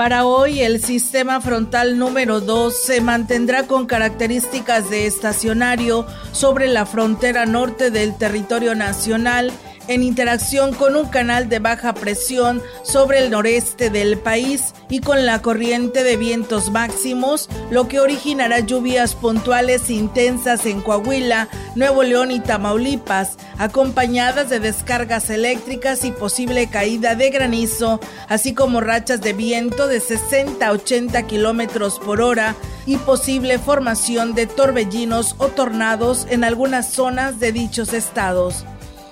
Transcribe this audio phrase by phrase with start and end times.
[0.00, 6.86] Para hoy el sistema frontal número 2 se mantendrá con características de estacionario sobre la
[6.86, 9.52] frontera norte del territorio nacional
[9.88, 15.26] en interacción con un canal de baja presión sobre el noreste del país y con
[15.26, 22.30] la corriente de vientos máximos, lo que originará lluvias puntuales intensas en Coahuila, Nuevo León
[22.30, 29.32] y Tamaulipas, acompañadas de descargas eléctricas y posible caída de granizo, así como rachas de
[29.32, 32.54] viento de 60 a 80 kilómetros por hora
[32.86, 38.64] y posible formación de torbellinos o tornados en algunas zonas de dichos estados.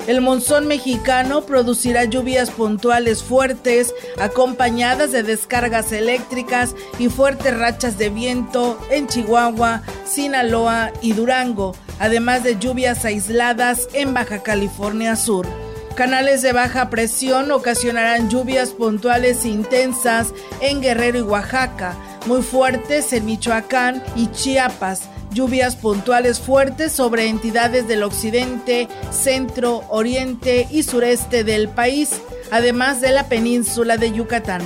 [0.09, 8.09] El monzón mexicano producirá lluvias puntuales fuertes, acompañadas de descargas eléctricas y fuertes rachas de
[8.09, 15.47] viento en Chihuahua, Sinaloa y Durango, además de lluvias aisladas en Baja California Sur.
[15.95, 23.27] Canales de baja presión ocasionarán lluvias puntuales intensas en Guerrero y Oaxaca, muy fuertes en
[23.27, 31.69] Michoacán y Chiapas, lluvias puntuales fuertes sobre entidades del occidente, centro, oriente y sureste del
[31.69, 32.21] país,
[32.51, 34.63] además de la península de Yucatán.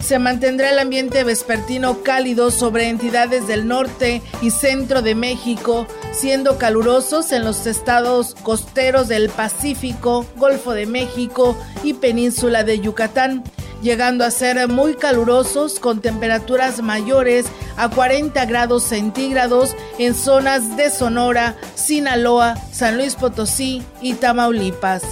[0.00, 6.58] Se mantendrá el ambiente vespertino cálido sobre entidades del norte y centro de México, siendo
[6.58, 13.44] calurosos en los estados costeros del Pacífico, Golfo de México y península de Yucatán
[13.82, 17.46] llegando a ser muy calurosos con temperaturas mayores
[17.76, 25.02] a 40 grados centígrados en zonas de Sonora, Sinaloa, San Luis Potosí y Tamaulipas.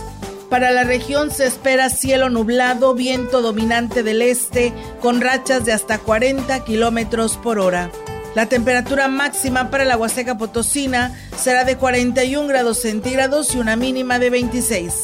[0.50, 5.98] Para la región se espera cielo nublado, viento dominante del este, con rachas de hasta
[5.98, 7.90] 40 kilómetros por hora.
[8.34, 14.18] La temperatura máxima para la Huasteca Potosina será de 41 grados centígrados y una mínima
[14.18, 14.94] de 26.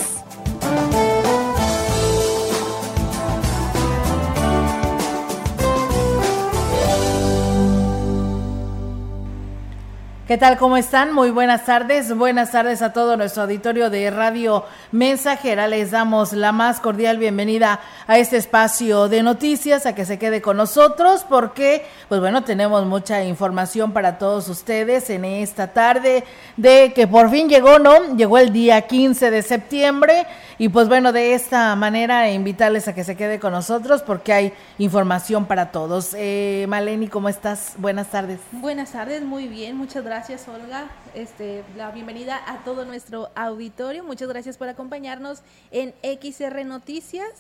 [10.26, 10.56] ¿Qué tal?
[10.56, 11.12] ¿Cómo están?
[11.12, 12.16] Muy buenas tardes.
[12.16, 15.68] Buenas tardes a todo nuestro auditorio de Radio Mensajera.
[15.68, 20.40] Les damos la más cordial bienvenida a este espacio de noticias, a que se quede
[20.40, 26.24] con nosotros, porque, pues bueno, tenemos mucha información para todos ustedes en esta tarde
[26.56, 28.16] de que por fin llegó, ¿no?
[28.16, 30.26] Llegó el día 15 de septiembre
[30.56, 34.52] y pues bueno, de esta manera invitarles a que se quede con nosotros porque hay
[34.78, 36.14] información para todos.
[36.16, 37.74] Eh, Maleni, ¿cómo estás?
[37.76, 38.40] Buenas tardes.
[38.52, 40.86] Buenas tardes, muy bien, muchas gracias gracias, Olga.
[41.12, 44.04] Este, la bienvenida a todo nuestro auditorio.
[44.04, 45.42] Muchas gracias por acompañarnos
[45.72, 47.32] en XR Noticias,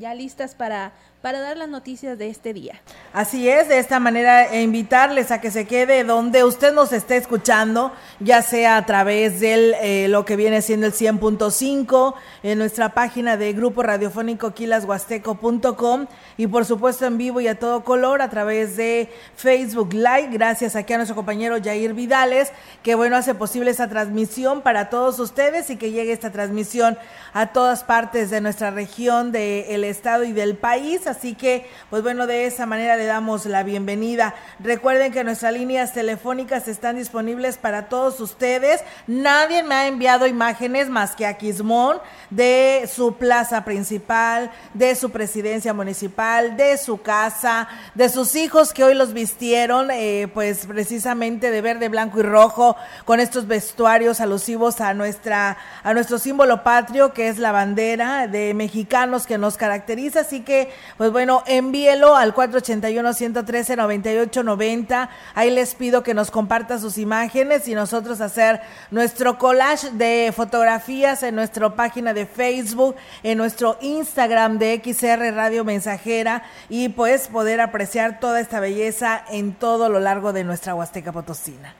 [0.00, 0.90] ya listas para
[1.20, 2.80] para dar las noticias de este día.
[3.12, 7.16] Así es, de esta manera e invitarles a que se quede donde usted nos esté
[7.16, 12.14] escuchando, ya sea a través de eh, lo que viene siendo el 100.5,
[12.44, 16.06] en nuestra página de grupo radiofónico quilashuasteco.com
[16.36, 20.76] y por supuesto en vivo y a todo color a través de Facebook Live, gracias
[20.76, 22.52] aquí a nuestro compañero Jair Vidales,
[22.84, 26.96] que bueno, hace posible esa transmisión para todos ustedes y que llegue esta transmisión
[27.32, 32.26] a todas partes de nuestra región, del estado y del país así que, pues bueno,
[32.26, 34.34] de esa manera le damos la bienvenida.
[34.60, 38.82] Recuerden que nuestras líneas telefónicas están disponibles para todos ustedes.
[39.06, 41.98] Nadie me ha enviado imágenes más que a Quismón
[42.30, 48.84] de su plaza principal, de su presidencia municipal, de su casa, de sus hijos que
[48.84, 54.80] hoy los vistieron, eh, pues precisamente de verde, blanco y rojo, con estos vestuarios alusivos
[54.80, 60.20] a nuestra, a nuestro símbolo patrio, que es la bandera de mexicanos que nos caracteriza.
[60.20, 65.08] Así que, pues bueno, envíelo al 481-113-9890.
[65.34, 68.60] Ahí les pido que nos compartan sus imágenes y nosotros hacer
[68.90, 75.64] nuestro collage de fotografías en nuestra página de Facebook, en nuestro Instagram de XR Radio
[75.64, 81.12] Mensajera y pues poder apreciar toda esta belleza en todo lo largo de nuestra Huasteca
[81.12, 81.76] Potosina.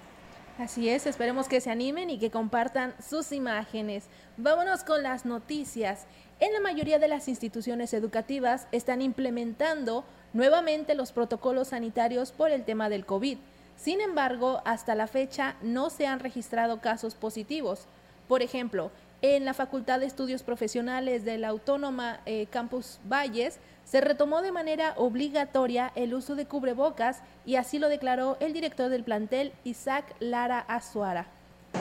[0.59, 4.07] Así es, esperemos que se animen y que compartan sus imágenes.
[4.37, 6.07] Vámonos con las noticias.
[6.41, 12.65] En la mayoría de las instituciones educativas están implementando nuevamente los protocolos sanitarios por el
[12.65, 13.39] tema del COVID.
[13.77, 17.87] Sin embargo, hasta la fecha no se han registrado casos positivos.
[18.27, 18.91] Por ejemplo,
[19.23, 24.53] en la Facultad de Estudios Profesionales de la Autónoma eh, Campus Valles se retomó de
[24.53, 30.05] manera obligatoria el uso de cubrebocas y así lo declaró el director del plantel, Isaac
[30.21, 31.27] Lara Azuara.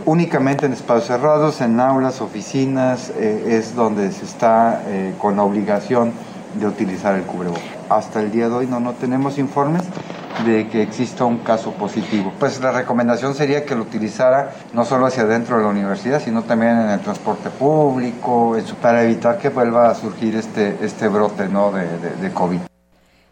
[0.06, 5.44] Únicamente en espacios cerrados, en aulas, oficinas, eh, es donde se está eh, con la
[5.44, 6.14] obligación
[6.56, 7.64] de utilizar el cubrebocas.
[7.90, 9.84] Hasta el día de hoy no, no tenemos informes
[10.46, 12.34] de que exista un caso positivo.
[12.40, 16.44] Pues la recomendación sería que lo utilizara no solo hacia dentro de la universidad, sino
[16.44, 21.72] también en el transporte público, para evitar que vuelva a surgir este, este brote ¿no?
[21.72, 22.60] de, de, de COVID.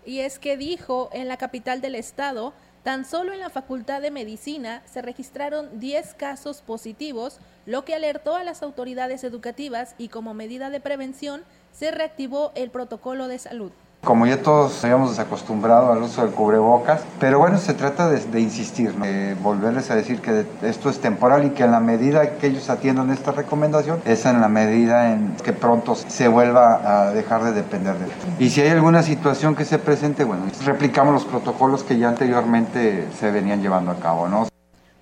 [0.05, 2.53] Y es que dijo en la capital del estado,
[2.83, 8.35] tan solo en la Facultad de Medicina se registraron 10 casos positivos, lo que alertó
[8.35, 11.43] a las autoridades educativas y como medida de prevención
[11.73, 13.71] se reactivó el protocolo de salud.
[14.05, 18.93] Como ya todos habíamos desacostumbrado al uso del cubrebocas, pero bueno, se trata de, insistir,
[18.93, 22.69] de volverles a decir que esto es temporal y que en la medida que ellos
[22.69, 27.53] atiendan esta recomendación, es en la medida en que pronto se vuelva a dejar de
[27.53, 28.11] depender de él.
[28.37, 33.07] Y si hay alguna situación que se presente, bueno, replicamos los protocolos que ya anteriormente
[33.19, 34.47] se venían llevando a cabo, ¿no?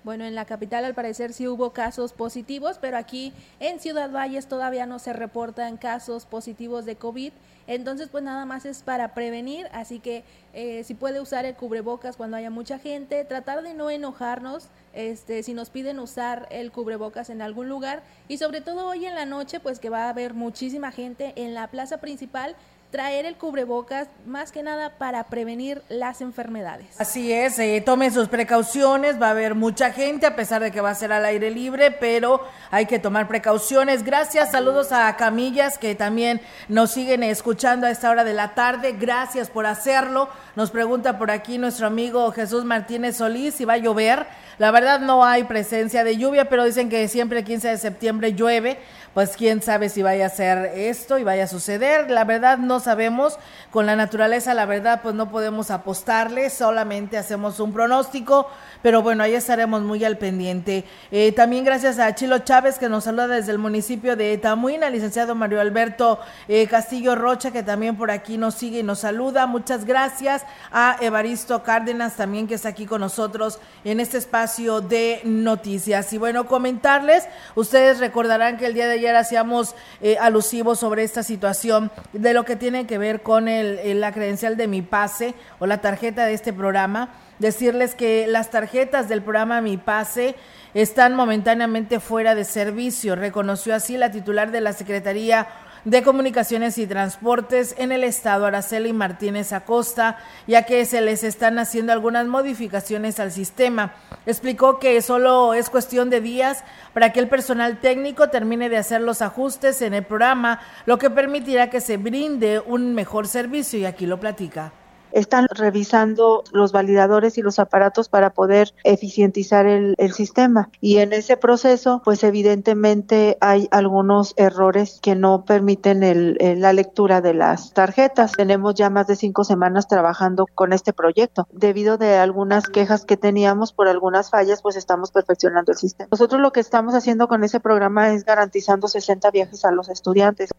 [0.03, 4.47] Bueno, en la capital al parecer sí hubo casos positivos, pero aquí en Ciudad Valles
[4.47, 7.31] todavía no se reportan casos positivos de COVID.
[7.67, 12.17] Entonces, pues nada más es para prevenir, así que eh, si puede usar el cubrebocas
[12.17, 17.29] cuando haya mucha gente, tratar de no enojarnos este, si nos piden usar el cubrebocas
[17.29, 20.33] en algún lugar y sobre todo hoy en la noche, pues que va a haber
[20.33, 22.57] muchísima gente en la plaza principal
[22.93, 26.85] traer el cubrebocas más que nada para prevenir las enfermedades.
[26.99, 30.79] Así es, eh, tomen sus precauciones, va a haber mucha gente a pesar de que
[30.79, 34.03] va a ser al aire libre, pero hay que tomar precauciones.
[34.03, 38.91] Gracias, saludos a Camillas que también nos siguen escuchando a esta hora de la tarde,
[38.91, 40.29] gracias por hacerlo.
[40.55, 44.27] Nos pregunta por aquí nuestro amigo Jesús Martínez Solís si va a llover.
[44.59, 48.33] La verdad no hay presencia de lluvia, pero dicen que siempre el 15 de septiembre
[48.33, 48.77] llueve
[49.13, 52.09] pues quién sabe si vaya a ser esto y vaya a suceder.
[52.09, 53.37] La verdad no sabemos.
[53.69, 58.47] Con la naturaleza, la verdad, pues no podemos apostarle, solamente hacemos un pronóstico,
[58.83, 60.85] pero bueno, ahí estaremos muy al pendiente.
[61.11, 64.93] Eh, también gracias a Chilo Chávez, que nos saluda desde el municipio de Tamuín, al
[64.93, 69.47] licenciado Mario Alberto eh, Castillo Rocha, que también por aquí nos sigue y nos saluda.
[69.47, 75.21] Muchas gracias a Evaristo Cárdenas, también que está aquí con nosotros en este espacio de
[75.23, 76.13] noticias.
[76.13, 81.23] Y bueno, comentarles, ustedes recordarán que el día de ayer hacíamos eh, alusivos sobre esta
[81.23, 85.65] situación de lo que tiene que ver con el, la credencial de mi pase o
[85.65, 87.09] la tarjeta de este programa.
[87.39, 90.35] Decirles que las tarjetas del programa Mi Pase
[90.73, 95.47] están momentáneamente fuera de servicio, reconoció así la titular de la Secretaría
[95.85, 101.59] de Comunicaciones y Transportes en el estado, Araceli Martínez Acosta, ya que se les están
[101.59, 103.93] haciendo algunas modificaciones al sistema.
[104.25, 106.63] Explicó que solo es cuestión de días
[106.93, 111.09] para que el personal técnico termine de hacer los ajustes en el programa, lo que
[111.09, 114.71] permitirá que se brinde un mejor servicio y aquí lo platica
[115.13, 120.69] están revisando los validadores y los aparatos para poder eficientizar el, sistema.
[120.79, 126.73] Y en ese proceso, pues evidentemente hay algunos errores que no permiten el, el, la
[126.73, 128.33] lectura de las tarjetas.
[128.33, 131.47] Tenemos ya más de cinco semanas trabajando con este proyecto.
[131.51, 136.09] Debido de algunas quejas que teníamos por algunas fallas, pues estamos perfeccionando el sistema.
[136.11, 140.49] Nosotros lo que estamos haciendo con ese programa es garantizando 60 viajes a los estudiantes.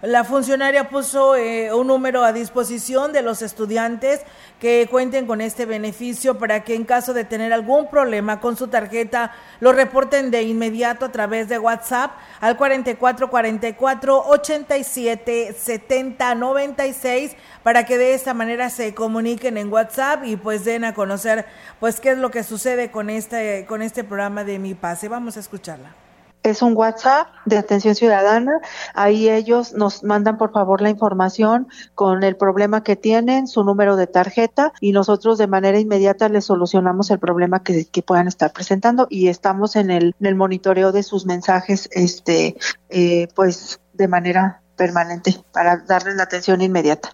[0.00, 4.20] La funcionaria puso eh, un número a disposición de los estudiantes
[4.60, 8.68] que cuenten con este beneficio para que en caso de tener algún problema con su
[8.68, 17.84] tarjeta lo reporten de inmediato a través de WhatsApp al 4444 87 70 96 para
[17.84, 21.44] que de esta manera se comuniquen en WhatsApp y pues den a conocer
[21.80, 25.08] pues qué es lo que sucede con este con este programa de Mi Pase.
[25.08, 26.07] Vamos a escucharla
[26.50, 28.60] es un WhatsApp de atención ciudadana.
[28.94, 33.96] Ahí ellos nos mandan por favor la información con el problema que tienen, su número
[33.96, 39.06] de tarjeta y nosotros de manera inmediata les solucionamos el problema que, puedan estar presentando
[39.10, 42.56] y estamos en el, en el monitoreo de sus mensajes, este,
[42.88, 47.10] eh, pues de manera permanente para darles la atención inmediata.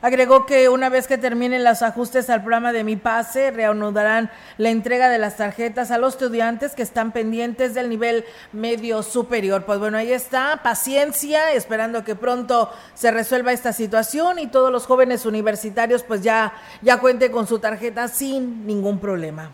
[0.00, 4.70] Agregó que una vez que terminen los ajustes al programa de Mi Pase, reanudarán la
[4.70, 9.64] entrega de las tarjetas a los estudiantes que están pendientes del nivel medio superior.
[9.64, 14.86] Pues bueno, ahí está, paciencia, esperando que pronto se resuelva esta situación y todos los
[14.86, 19.50] jóvenes universitarios pues ya, ya cuenten con su tarjeta sin ningún problema.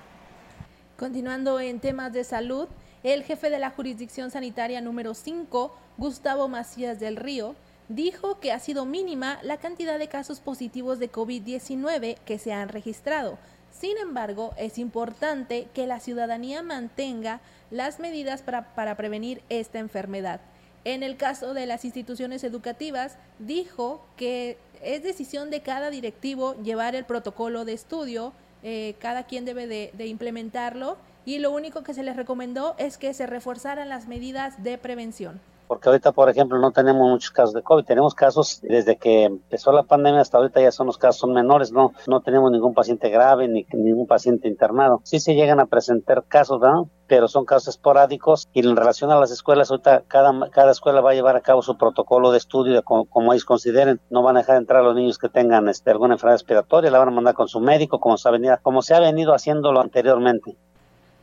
[0.99, 2.69] Continuando en temas de salud,
[3.03, 7.55] el jefe de la jurisdicción sanitaria número 5, Gustavo Macías del Río,
[7.89, 12.69] dijo que ha sido mínima la cantidad de casos positivos de COVID-19 que se han
[12.69, 13.39] registrado.
[13.71, 20.41] Sin embargo, es importante que la ciudadanía mantenga las medidas para, para, prevenir esta enfermedad.
[20.85, 26.95] En el caso de las instituciones educativas, dijo que es decisión de cada directivo llevar
[26.95, 31.95] el protocolo de estudio, eh, cada quien debe de, de implementarlo y lo único que
[31.95, 36.59] se les recomendó es que se reforzaran las medidas de prevención porque ahorita, por ejemplo,
[36.59, 40.61] no tenemos muchos casos de COVID, tenemos casos desde que empezó la pandemia hasta ahorita
[40.61, 44.49] ya son los casos son menores, no no tenemos ningún paciente grave ni ningún paciente
[44.49, 45.01] internado.
[45.05, 46.89] Sí se llegan a presentar casos, ¿no?
[47.07, 51.11] pero son casos esporádicos y en relación a las escuelas, ahorita cada, cada escuela va
[51.11, 54.41] a llevar a cabo su protocolo de estudio como, como ellos consideren, no van a
[54.41, 57.35] dejar entrar a los niños que tengan este, alguna enfermedad respiratoria, la van a mandar
[57.35, 60.57] con su médico como se ha venido, como se ha venido haciéndolo anteriormente.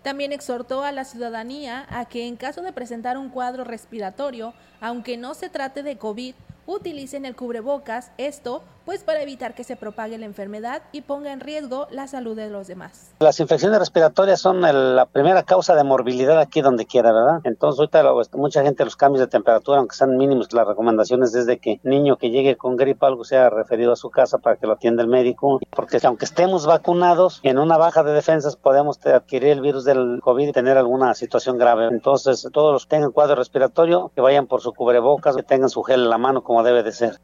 [0.03, 5.15] También exhortó a la ciudadanía a que en caso de presentar un cuadro respiratorio, aunque
[5.15, 6.34] no se trate de COVID,
[6.65, 11.39] utilicen el cubrebocas, esto pues para evitar que se propague la enfermedad y ponga en
[11.39, 13.13] riesgo la salud de los demás.
[13.19, 17.41] Las infecciones respiratorias son el, la primera causa de morbilidad aquí donde quiera, ¿verdad?
[17.43, 21.59] Entonces ahorita lo, mucha gente los cambios de temperatura, aunque sean mínimos, las recomendaciones desde
[21.59, 24.73] que niño que llegue con gripa algo sea referido a su casa para que lo
[24.73, 29.61] atienda el médico, porque aunque estemos vacunados, en una baja de defensas podemos adquirir el
[29.61, 31.88] virus del COVID y tener alguna situación grave.
[31.88, 35.83] Entonces todos los que tengan cuadro respiratorio, que vayan por su cubrebocas, que tengan su
[35.83, 37.19] gel en la mano como debe de ser.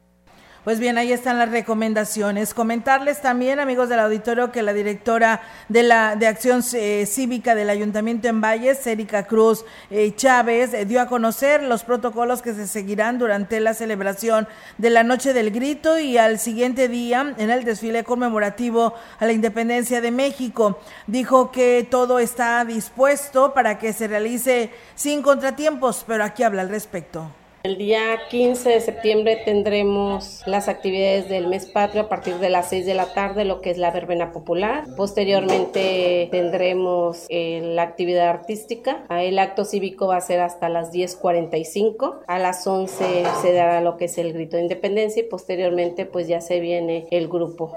[0.68, 2.52] Pues bien, ahí están las recomendaciones.
[2.52, 7.70] Comentarles también, amigos del auditorio, que la directora de la de Acción eh, Cívica del
[7.70, 12.66] Ayuntamiento en Valles, Erika Cruz eh, Chávez, eh, dio a conocer los protocolos que se
[12.66, 14.46] seguirán durante la celebración
[14.76, 19.32] de la Noche del Grito y al siguiente día en el desfile conmemorativo a la
[19.32, 20.80] Independencia de México.
[21.06, 26.68] Dijo que todo está dispuesto para que se realice sin contratiempos, pero aquí habla al
[26.68, 27.30] respecto.
[27.64, 32.68] El día 15 de septiembre tendremos las actividades del mes patrio a partir de las
[32.68, 34.84] 6 de la tarde, lo que es la verbena popular.
[34.96, 39.04] Posteriormente tendremos eh, la actividad artística.
[39.10, 42.20] El acto cívico va a ser hasta las 10.45.
[42.28, 46.28] A las 11 se dará lo que es el grito de independencia y posteriormente pues
[46.28, 47.72] ya se viene el grupo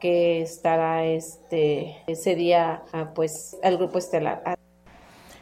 [0.00, 4.42] que estará este ese día ah, pues el grupo estelar.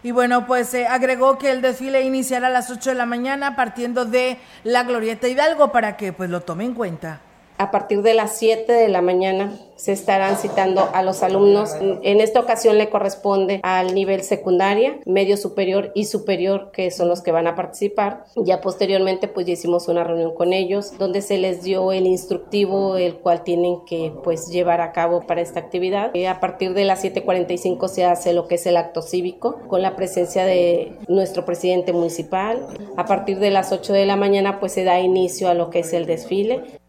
[0.02, 3.54] Y bueno, pues eh, agregó que el desfile iniciará a las 8 de la mañana
[3.54, 7.20] partiendo de la Glorieta Hidalgo para que pues lo tome en cuenta.
[7.58, 11.74] A partir de las 7 de la mañana se estarán citando a los alumnos.
[12.02, 17.20] En esta ocasión le corresponde al nivel secundaria, medio superior y superior, que son los
[17.20, 18.24] que van a participar.
[18.36, 23.16] Ya posteriormente pues hicimos una reunión con ellos donde se les dio el instructivo el
[23.16, 26.14] cual tienen que pues llevar a cabo para esta actividad.
[26.14, 29.82] Eh, a partir de las 7.45 se hace lo que es el acto cívico con
[29.82, 32.66] la presencia de nuestro presidente municipal.
[32.96, 35.80] A partir de las 8 de la mañana pues se da inicio a lo que
[35.80, 36.81] es el desfile.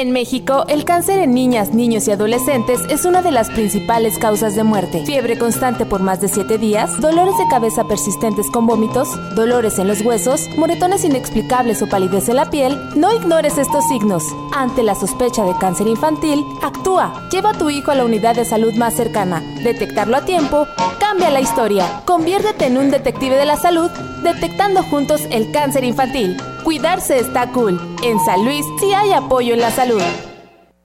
[0.00, 4.54] En México, el cáncer en niñas, niños y adolescentes es una de las principales causas
[4.54, 5.04] de muerte.
[5.04, 9.88] Fiebre constante por más de 7 días, dolores de cabeza persistentes con vómitos, dolores en
[9.88, 12.78] los huesos, moretones inexplicables o palidez en la piel.
[12.94, 14.22] No ignores estos signos.
[14.54, 17.28] Ante la sospecha de cáncer infantil, actúa.
[17.32, 19.42] Lleva a tu hijo a la unidad de salud más cercana.
[19.62, 20.66] Detectarlo a tiempo
[21.00, 22.02] cambia la historia.
[22.04, 23.90] Conviértete en un detective de la salud
[24.22, 26.36] detectando juntos el cáncer infantil.
[26.64, 27.80] Cuidarse está cool.
[28.02, 30.02] En San Luis sí hay apoyo en la salud.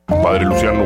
[0.08, 0.86] Padre Luciano,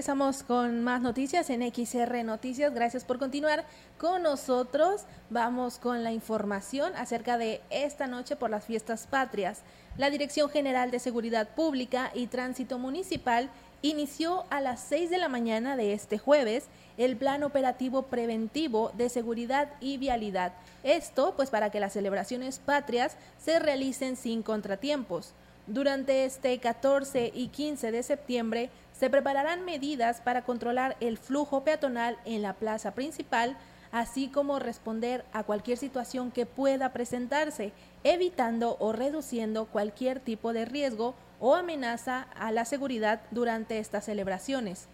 [0.00, 2.72] Regresamos con más noticias en XR Noticias.
[2.72, 3.66] Gracias por continuar
[3.98, 5.02] con nosotros.
[5.28, 9.60] Vamos con la información acerca de esta noche por las fiestas patrias.
[9.98, 13.50] La Dirección General de Seguridad Pública y Tránsito Municipal
[13.82, 19.10] inició a las 6 de la mañana de este jueves el plan operativo preventivo de
[19.10, 20.54] seguridad y vialidad.
[20.82, 25.34] Esto pues para que las celebraciones patrias se realicen sin contratiempos.
[25.66, 32.18] Durante este 14 y 15 de septiembre se prepararán medidas para controlar el flujo peatonal
[32.26, 33.56] en la plaza principal,
[33.92, 37.72] así como responder a cualquier situación que pueda presentarse,
[38.04, 44.86] evitando o reduciendo cualquier tipo de riesgo o amenaza a la seguridad durante estas celebraciones.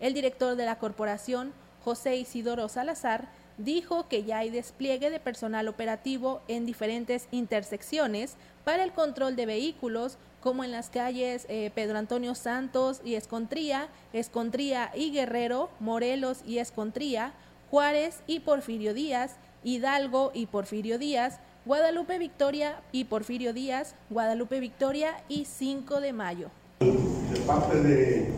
[0.00, 1.52] El director de la corporación,
[1.84, 8.84] José Isidoro Salazar, dijo que ya hay despliegue de personal operativo en diferentes intersecciones para
[8.84, 14.90] el control de vehículos, como en las calles eh, Pedro Antonio Santos y Escontría, Escontría
[14.94, 17.32] y Guerrero, Morelos y Escontría,
[17.70, 25.22] Juárez y Porfirio Díaz, Hidalgo y Porfirio Díaz, Guadalupe Victoria y Porfirio Díaz, Guadalupe Victoria
[25.28, 26.48] y 5 de mayo.
[26.80, 28.32] De parte de,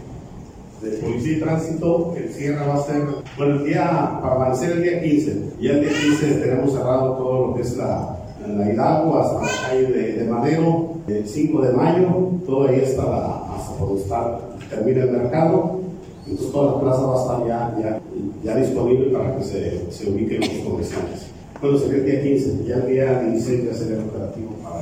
[0.83, 3.05] de Policía y Tránsito, el cierre va a ser,
[3.37, 7.47] bueno, el día, para amanecer el día 15, y el día 15 tenemos cerrado todo
[7.47, 11.73] lo que es la, la Hidalgo hasta la calle de, de Madero, el 5 de
[11.73, 12.09] mayo,
[12.47, 15.81] todo ahí la, hasta por está, termina el mercado,
[16.27, 18.01] entonces toda la plaza va a estar ya, ya,
[18.45, 21.27] ya disponible para que se, se ubiquen los comerciantes.
[21.61, 24.81] Bueno, sería el día 15, ya el día 16 ya sería el operativo para,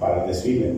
[0.00, 0.74] para el desfile.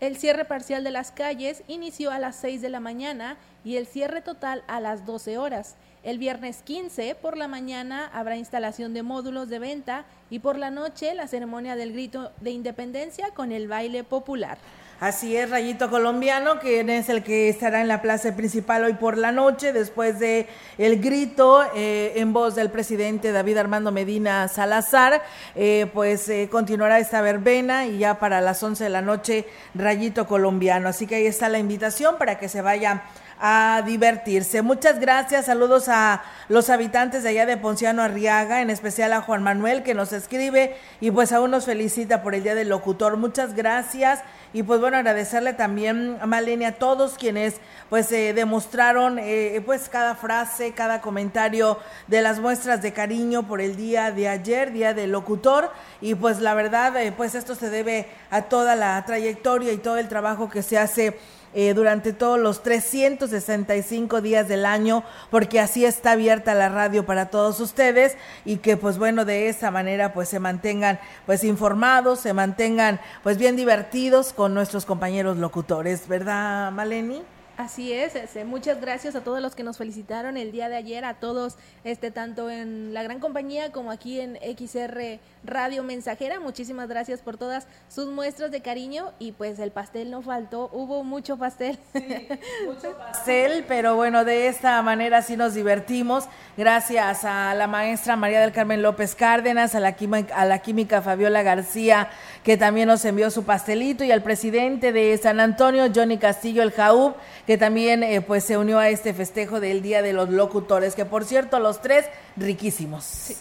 [0.00, 3.86] El cierre parcial de las calles inició a las 6 de la mañana y el
[3.86, 5.76] cierre total a las 12 horas.
[6.04, 10.70] El viernes 15 por la mañana habrá instalación de módulos de venta y por la
[10.70, 14.58] noche la ceremonia del grito de independencia con el baile popular.
[15.00, 19.16] Así es, Rayito Colombiano, que es el que estará en la plaza principal hoy por
[19.16, 25.22] la noche, después de el grito eh, en voz del presidente David Armando Medina Salazar,
[25.54, 30.26] eh, pues eh, continuará esta verbena y ya para las 11 de la noche, Rayito
[30.26, 30.90] Colombiano.
[30.90, 33.04] Así que ahí está la invitación para que se vaya
[33.40, 34.62] a divertirse.
[34.62, 39.42] Muchas gracias, saludos a los habitantes de allá de Ponciano Arriaga, en especial a Juan
[39.42, 43.16] Manuel que nos escribe y pues aún nos felicita por el Día del Locutor.
[43.16, 44.20] Muchas gracias
[44.52, 47.56] y pues bueno, agradecerle también a Malenia a todos quienes
[47.90, 53.60] pues eh, demostraron eh, pues cada frase, cada comentario de las muestras de cariño por
[53.60, 55.70] el día de ayer, Día del Locutor
[56.04, 59.96] y pues la verdad eh, pues esto se debe a toda la trayectoria y todo
[59.96, 61.16] el trabajo que se hace
[61.54, 67.30] eh, durante todos los 365 días del año, porque así está abierta la radio para
[67.30, 72.34] todos ustedes y que pues bueno, de esa manera pues se mantengan pues informados, se
[72.34, 77.22] mantengan pues bien divertidos con nuestros compañeros locutores, ¿verdad, Maleni?
[77.56, 81.04] Así es, este, muchas gracias a todos los que nos felicitaron el día de ayer,
[81.04, 86.40] a todos, este, tanto en la gran compañía como aquí en XR Radio Mensajera.
[86.40, 91.04] Muchísimas gracias por todas sus muestras de cariño y pues el pastel no faltó, hubo
[91.04, 91.78] mucho pastel.
[91.92, 92.26] Sí,
[92.66, 96.24] mucho pastel, pero bueno, de esta manera sí nos divertimos.
[96.56, 101.02] Gracias a la maestra María del Carmen López Cárdenas, a la, química, a la química
[101.02, 102.10] Fabiola García,
[102.42, 106.72] que también nos envió su pastelito, y al presidente de San Antonio, Johnny Castillo, el
[106.72, 107.14] Jaúb
[107.46, 111.04] que también eh, pues se unió a este festejo del Día de los Locutores, que
[111.04, 113.04] por cierto los tres riquísimos.
[113.04, 113.36] Sí.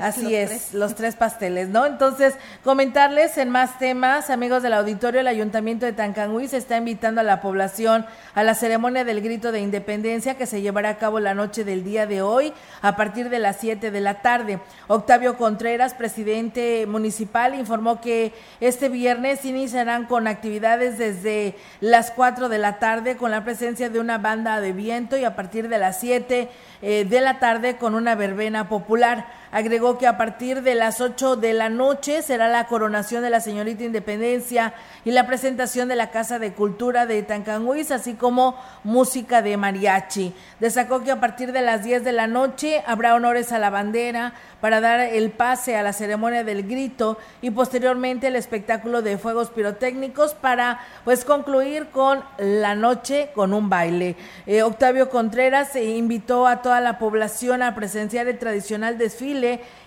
[0.00, 1.86] Así es, los tres pasteles, ¿no?
[1.86, 7.20] Entonces, comentarles en más temas, amigos del auditorio, el Ayuntamiento de Tancangüí se está invitando
[7.20, 11.20] a la población a la ceremonia del grito de independencia que se llevará a cabo
[11.20, 14.60] la noche del día de hoy a partir de las 7 de la tarde.
[14.88, 22.58] Octavio Contreras, presidente municipal, informó que este viernes iniciarán con actividades desde las 4 de
[22.58, 26.00] la tarde con la presencia de una banda de viento y a partir de las
[26.00, 26.48] 7
[26.82, 29.26] eh, de la tarde con una verbena popular.
[29.54, 33.38] Agregó que a partir de las 8 de la noche será la coronación de la
[33.38, 39.42] señorita Independencia y la presentación de la Casa de Cultura de Tancanguis, así como música
[39.42, 40.34] de mariachi.
[40.58, 44.32] Destacó que a partir de las 10 de la noche habrá honores a la bandera
[44.60, 49.50] para dar el pase a la ceremonia del grito y posteriormente el espectáculo de fuegos
[49.50, 54.16] pirotécnicos para pues concluir con la noche con un baile.
[54.46, 59.43] Eh, Octavio Contreras invitó a toda la población a presenciar el tradicional desfile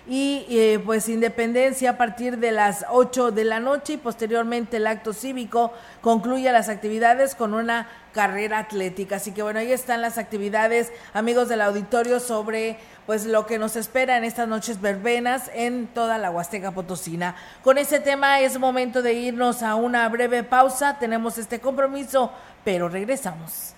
[0.08, 4.86] y eh, pues independencia a partir de las 8 de la noche y posteriormente el
[4.86, 9.16] acto cívico concluye las actividades con una carrera atlética.
[9.16, 13.76] Así que bueno, ahí están las actividades, amigos del auditorio, sobre pues lo que nos
[13.76, 17.36] espera en estas noches verbenas en toda la Huasteca Potosina.
[17.62, 20.98] Con ese tema es momento de irnos a una breve pausa.
[20.98, 22.32] Tenemos este compromiso,
[22.64, 23.74] pero regresamos.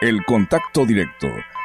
[0.00, 1.28] El contacto directo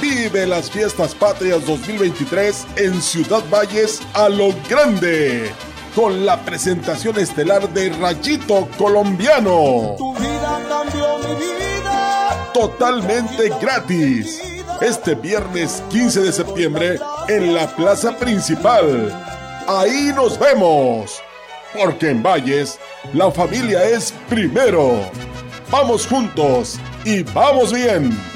[0.00, 5.50] Vive las fiestas patrias 2023 en Ciudad Valles a lo grande.
[5.94, 9.94] Con la presentación estelar de Rayito Colombiano.
[9.96, 12.50] Tu vida cambió mi vida.
[12.52, 14.42] Totalmente gratis.
[14.82, 19.10] Este viernes 15 de septiembre en la plaza principal.
[19.66, 21.22] Ahí nos vemos.
[21.72, 22.78] Porque en Valles
[23.14, 25.00] la familia es primero.
[25.70, 28.35] Vamos juntos y vamos bien.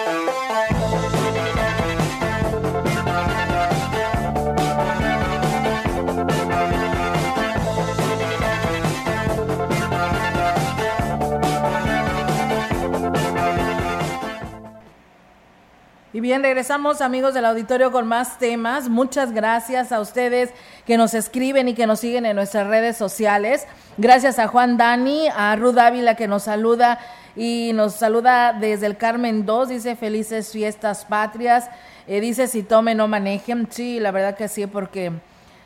[16.13, 18.89] Y bien, regresamos amigos del auditorio con más temas.
[18.89, 20.49] Muchas gracias a ustedes
[20.85, 23.65] que nos escriben y que nos siguen en nuestras redes sociales.
[23.97, 26.99] Gracias a Juan Dani, a Ruth Ávila que nos saluda
[27.37, 31.69] y nos saluda desde el Carmen 2, dice felices fiestas patrias.
[32.07, 33.69] Eh, dice si tomen no manejen.
[33.71, 35.13] Sí, la verdad que sí, porque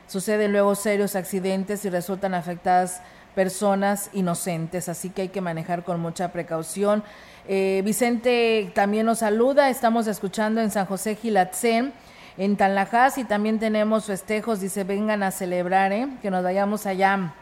[0.05, 3.01] suceden luego serios accidentes y resultan afectadas
[3.36, 7.04] personas inocentes, así que hay que manejar con mucha precaución.
[7.48, 11.93] Eh, Vicente también nos saluda, estamos escuchando en San José Gilatzen,
[12.38, 16.08] en Tanlajas, y también tenemos festejos, dice, vengan a celebrar, ¿eh?
[16.21, 17.34] que nos vayamos allá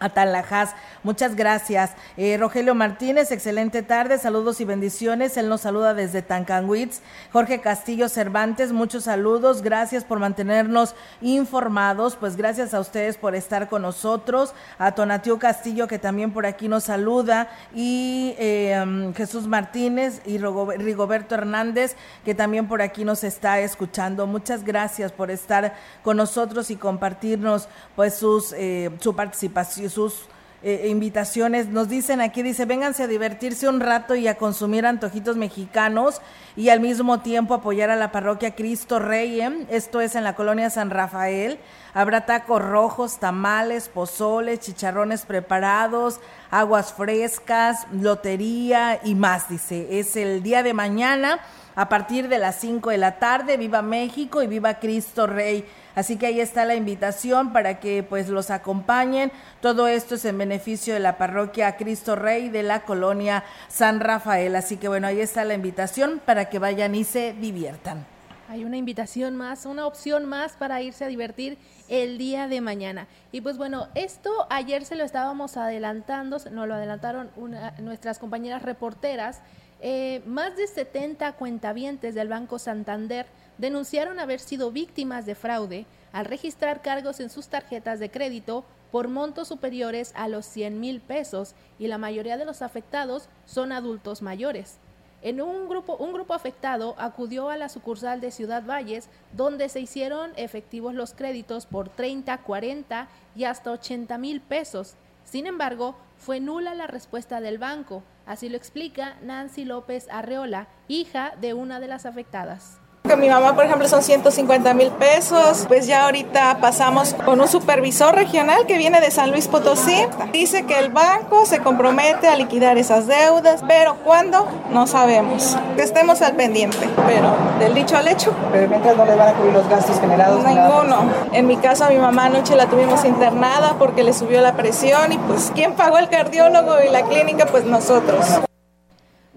[0.00, 0.74] a Talajás.
[1.04, 1.92] Muchas gracias.
[2.16, 5.36] Eh, Rogelio Martínez, excelente tarde, saludos y bendiciones.
[5.36, 7.02] Él nos saluda desde Tancanwitz.
[7.32, 9.62] Jorge Castillo Cervantes, muchos saludos.
[9.62, 12.16] Gracias por mantenernos informados.
[12.16, 14.54] Pues gracias a ustedes por estar con nosotros.
[14.78, 17.50] A Tonatiu Castillo, que también por aquí nos saluda.
[17.74, 24.26] Y eh, Jesús Martínez y Rigoberto Hernández, que también por aquí nos está escuchando.
[24.26, 30.24] Muchas gracias por estar con nosotros y compartirnos pues sus, eh, su participación sus
[30.62, 31.68] eh, invitaciones.
[31.68, 36.20] Nos dicen aquí, dice, vénganse a divertirse un rato y a consumir antojitos mexicanos
[36.54, 39.40] y al mismo tiempo apoyar a la parroquia Cristo Rey.
[39.40, 39.66] ¿eh?
[39.70, 41.58] Esto es en la colonia San Rafael.
[41.94, 49.98] Habrá tacos rojos, tamales, pozoles, chicharrones preparados, aguas frescas, lotería y más, dice.
[49.98, 51.40] Es el día de mañana
[51.74, 53.56] a partir de las 5 de la tarde.
[53.56, 55.64] Viva México y viva Cristo Rey.
[55.94, 59.32] Así que ahí está la invitación para que pues los acompañen.
[59.60, 64.54] Todo esto es en beneficio de la parroquia Cristo Rey de la colonia San Rafael.
[64.56, 68.06] Así que bueno, ahí está la invitación para que vayan y se diviertan.
[68.50, 73.06] Hay una invitación más, una opción más para irse a divertir el día de mañana.
[73.30, 77.30] Y pues bueno, esto ayer se lo estábamos adelantando, nos lo adelantaron
[77.78, 79.40] nuestras compañeras reporteras.
[79.80, 83.26] Eh, más de 70 cuentavientes del Banco Santander
[83.58, 89.06] denunciaron haber sido víctimas de fraude al registrar cargos en sus tarjetas de crédito por
[89.06, 94.22] montos superiores a los 100 mil pesos y la mayoría de los afectados son adultos
[94.22, 94.80] mayores.
[95.22, 99.80] En un grupo, un grupo afectado acudió a la sucursal de Ciudad Valles, donde se
[99.80, 104.94] hicieron efectivos los créditos por 30, 40 y hasta 80 mil pesos.
[105.24, 108.02] Sin embargo, fue nula la respuesta del banco.
[108.24, 112.80] Así lo explica Nancy López Arreola, hija de una de las afectadas.
[113.08, 115.64] Con mi mamá, por ejemplo, son 150 mil pesos.
[115.66, 120.06] Pues ya ahorita pasamos con un supervisor regional que viene de San Luis Potosí.
[120.32, 124.46] Dice que el banco se compromete a liquidar esas deudas, pero ¿cuándo?
[124.70, 125.56] No sabemos.
[125.76, 126.88] Que estemos al pendiente.
[127.06, 128.32] Pero del dicho al hecho.
[128.52, 130.44] Pero mientras no le van a cubrir los gastos generados.
[130.44, 131.10] Ninguno.
[131.32, 135.12] En mi caso, a mi mamá anoche la tuvimos internada porque le subió la presión
[135.12, 137.46] y pues ¿quién pagó el cardiólogo y la clínica?
[137.46, 138.40] Pues nosotros.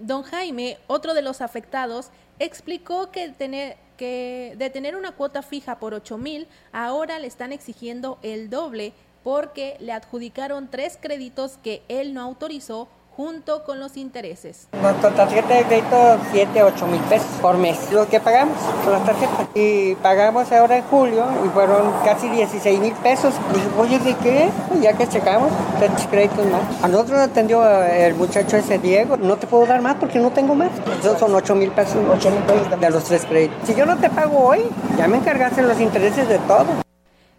[0.04, 5.78] Don Jaime, otro de los afectados, explicó que, tener, que de tener una cuota fija
[5.78, 11.82] por 8 mil, ahora le están exigiendo el doble porque le adjudicaron tres créditos que
[11.88, 14.68] él no autorizó junto con los intereses.
[14.80, 18.98] Nuestra tarjeta de crédito 7, 8 mil pesos por mes, lo que pagamos con la
[19.00, 19.48] tarjeta.
[19.54, 23.34] Y pagamos ahora en julio y fueron casi 16 mil pesos.
[23.52, 24.50] Dije, oye, ¿de qué?
[24.68, 26.62] Pues ya que checamos, tres créditos más.
[26.82, 30.54] A nosotros atendió el muchacho ese Diego, no te puedo dar más porque no tengo
[30.54, 30.70] más.
[30.76, 33.56] Entonces son 8 mil pesos, 8 mil pesos de los tres créditos.
[33.66, 34.64] Si yo no te pago hoy,
[34.98, 36.84] ya me encargaste los intereses de todo.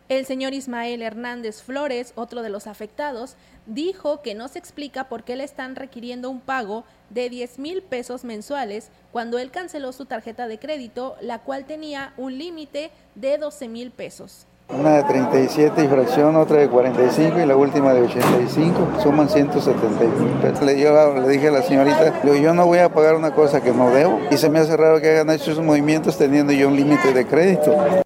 [0.08, 5.24] El señor Ismael Hernández Flores, otro de los afectados, dijo que no se explica por
[5.24, 10.06] qué le están requiriendo un pago de 10 mil pesos mensuales cuando él canceló su
[10.06, 14.46] tarjeta de crédito, la cual tenía un límite de 12 mil pesos.
[14.70, 20.06] Una de 37 y fracción, otra de 45 y la última de 85, suman 170
[20.06, 20.64] mil pesos.
[20.64, 23.72] Le, yo le dije a la señorita, yo no voy a pagar una cosa que
[23.72, 27.12] no debo y se me hace raro que hagan esos movimientos teniendo yo un límite
[27.12, 28.05] de crédito.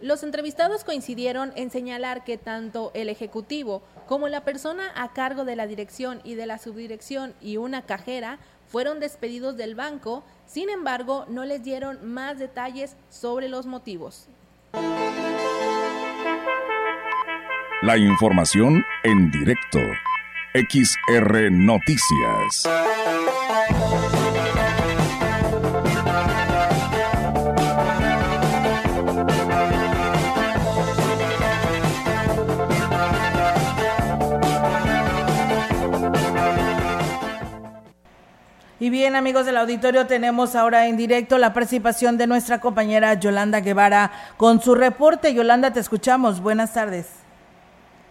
[0.00, 5.56] Los entrevistados coincidieron en señalar que tanto el Ejecutivo como la persona a cargo de
[5.56, 11.24] la dirección y de la subdirección y una cajera fueron despedidos del banco, sin embargo,
[11.28, 14.28] no les dieron más detalles sobre los motivos.
[17.82, 19.80] La información en directo.
[20.54, 22.64] XR Noticias.
[38.80, 43.58] Y bien, amigos del auditorio, tenemos ahora en directo la participación de nuestra compañera Yolanda
[43.60, 45.34] Guevara con su reporte.
[45.34, 46.40] Yolanda, te escuchamos.
[46.40, 47.24] Buenas tardes.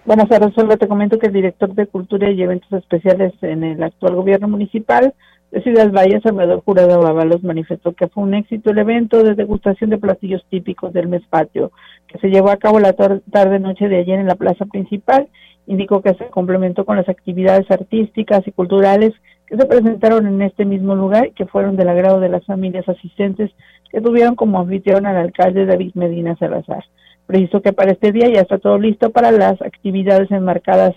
[0.05, 3.81] Buenas tardes, solo te comento que el director de Cultura y Eventos Especiales en el
[3.81, 5.13] actual gobierno municipal,
[5.51, 9.89] de Ciudad Valles, Salvador Jurado Bábalos, manifestó que fue un éxito el evento de degustación
[9.89, 11.71] de platillos típicos del mes patio,
[12.07, 15.29] que se llevó a cabo la tarde-noche de ayer en la plaza principal.
[15.65, 19.13] Indicó que se complementó con las actividades artísticas y culturales
[19.47, 22.87] que se presentaron en este mismo lugar y que fueron del agrado de las familias
[22.87, 23.51] asistentes
[23.89, 26.83] que tuvieron como anfitrión al alcalde David Medina Salazar.
[27.25, 30.95] Preciso que para este día ya está todo listo para las actividades enmarcadas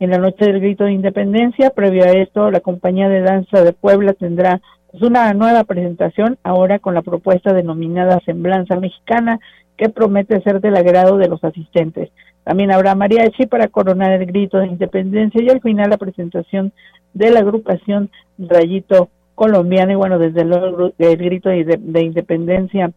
[0.00, 1.70] en la noche del grito de independencia.
[1.70, 6.78] Previo a esto, la compañía de danza de Puebla tendrá pues, una nueva presentación ahora
[6.78, 9.40] con la propuesta denominada Semblanza Mexicana
[9.76, 12.10] que promete ser del agrado de los asistentes.
[12.42, 16.72] También habrá mariachi para coronar el grito de independencia y al final la presentación
[17.14, 22.90] de la agrupación Rayito Colombiano y bueno, desde luego el grito de, independencia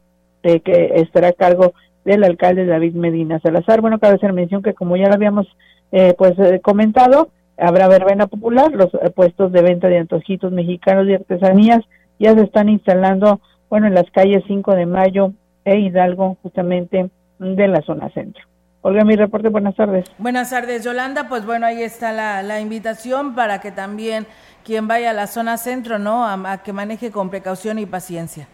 [0.44, 1.74] eh, que estará a cargo
[2.06, 3.82] del alcalde David Medina Salazar.
[3.82, 5.48] Bueno, cabe hacer mención que como ya lo habíamos
[5.92, 11.08] eh, pues eh, comentado, habrá verbena popular, los eh, puestos de venta de antojitos mexicanos
[11.08, 11.82] y artesanías
[12.20, 15.34] ya se están instalando, bueno, en las calles 5 de Mayo
[15.66, 18.44] e Hidalgo, justamente de la zona centro.
[18.84, 20.06] Olga, mi reporte, buenas tardes.
[20.18, 21.28] Buenas tardes, Yolanda.
[21.30, 24.26] Pues bueno, ahí está la, la invitación para que también
[24.64, 26.26] quien vaya a la zona centro, ¿no?
[26.26, 28.48] a que maneje con precaución y paciencia.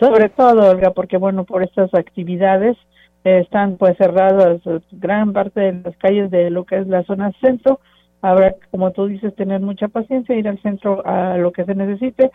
[0.00, 2.76] Sobre todo, Olga, porque bueno, por estas actividades
[3.22, 7.80] están pues cerradas gran parte de las calles de lo que es la zona centro.
[8.22, 12.30] Habrá, como tú dices, tener mucha paciencia, ir al centro a lo que se necesite,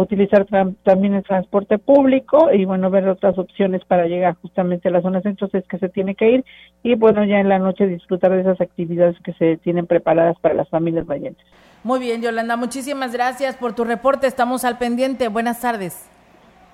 [0.00, 0.46] utilizar
[0.82, 5.22] también el transporte público y bueno, ver otras opciones para llegar justamente a la zona
[5.22, 6.44] centro si es que se tiene que ir
[6.82, 10.54] y bueno, ya en la noche disfrutar de esas actividades que se tienen preparadas para
[10.54, 11.44] las familias valientes.
[11.82, 14.26] Muy bien, Yolanda, muchísimas gracias por tu reporte.
[14.26, 15.28] Estamos al pendiente.
[15.28, 16.10] Buenas tardes.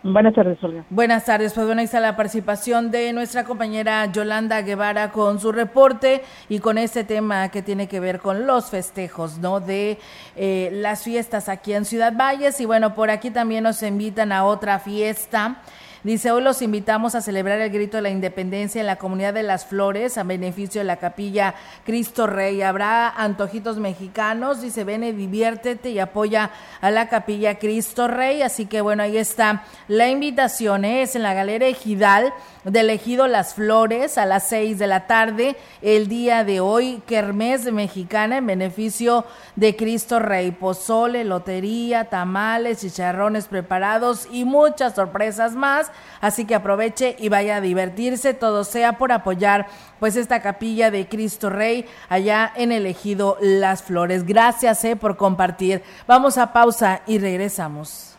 [0.04, 0.84] Buenas tardes, Olga.
[0.90, 5.52] Buenas tardes, pues bueno, ahí está la participación de nuestra compañera Yolanda Guevara con su
[5.52, 9.60] reporte y con este tema que tiene que ver con los festejos, ¿no?
[9.60, 9.98] De
[10.34, 14.44] eh, las fiestas aquí en Ciudad Valles y bueno, por aquí también nos invitan a
[14.44, 15.62] otra fiesta
[16.04, 19.44] Dice, hoy los invitamos a celebrar el grito de la independencia en la comunidad de
[19.44, 22.60] Las Flores a beneficio de la capilla Cristo Rey.
[22.60, 28.42] Habrá antojitos mexicanos, dice, ven y diviértete y apoya a la capilla Cristo Rey.
[28.42, 31.02] Así que bueno, ahí está la invitación, ¿eh?
[31.02, 32.34] es en la Galera Ejidal
[32.64, 37.72] de Ejido Las Flores a las seis de la tarde el día de hoy, Kermés
[37.72, 45.91] Mexicana en beneficio de Cristo Rey, pozole, lotería, tamales, chicharrones preparados y muchas sorpresas más.
[46.20, 49.66] Así que aproveche y vaya a divertirse, todo sea por apoyar
[49.98, 54.24] pues esta capilla de Cristo Rey allá en el Ejido Las Flores.
[54.24, 55.82] Gracias eh, por compartir.
[56.06, 58.16] Vamos a pausa y regresamos.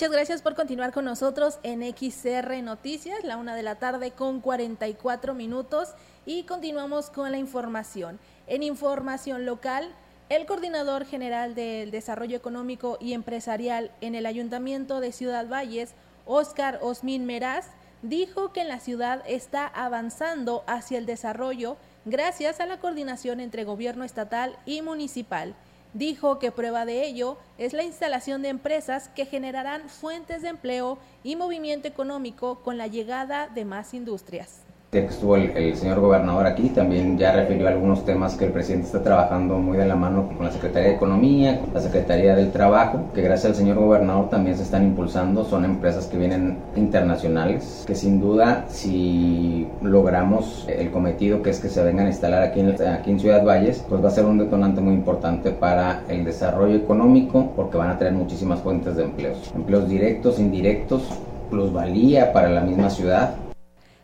[0.00, 4.40] Muchas gracias por continuar con nosotros en XR Noticias, la una de la tarde con
[4.40, 5.90] 44 minutos
[6.24, 8.18] y continuamos con la información.
[8.46, 9.94] En información local,
[10.30, 15.92] el coordinador general del Desarrollo Económico y Empresarial en el Ayuntamiento de Ciudad Valles,
[16.24, 17.66] Óscar Osmin Meraz,
[18.00, 21.76] dijo que en la ciudad está avanzando hacia el desarrollo
[22.06, 25.54] gracias a la coordinación entre gobierno estatal y municipal.
[25.92, 30.98] Dijo que prueba de ello es la instalación de empresas que generarán fuentes de empleo
[31.24, 34.62] y movimiento económico con la llegada de más industrias.
[34.92, 39.56] Estuvo el, señor gobernador aquí, también ya refirió algunos temas que el presidente está trabajando
[39.56, 43.22] muy de la mano con la Secretaría de Economía, con la Secretaría del Trabajo, que
[43.22, 48.20] gracias al señor gobernador también se están impulsando, son empresas que vienen internacionales, que sin
[48.20, 53.12] duda si logramos el cometido que es que se vengan a instalar aquí en, aquí
[53.12, 57.52] en Ciudad Valles, pues va a ser un detonante muy importante para el desarrollo económico,
[57.54, 61.04] porque van a tener muchísimas fuentes de empleos, empleos directos, indirectos,
[61.48, 63.34] plusvalía para la misma ciudad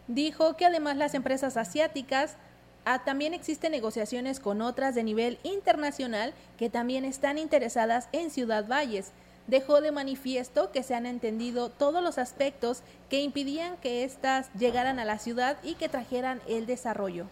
[0.09, 2.37] Dijo que además las empresas asiáticas
[2.85, 8.67] ah, también existen negociaciones con otras de nivel internacional que también están interesadas en Ciudad
[8.69, 9.11] Valles.
[9.47, 14.99] Dejó de manifiesto que se han entendido todos los aspectos que impidían que éstas llegaran
[14.99, 17.27] a la ciudad y que trajeran el desarrollo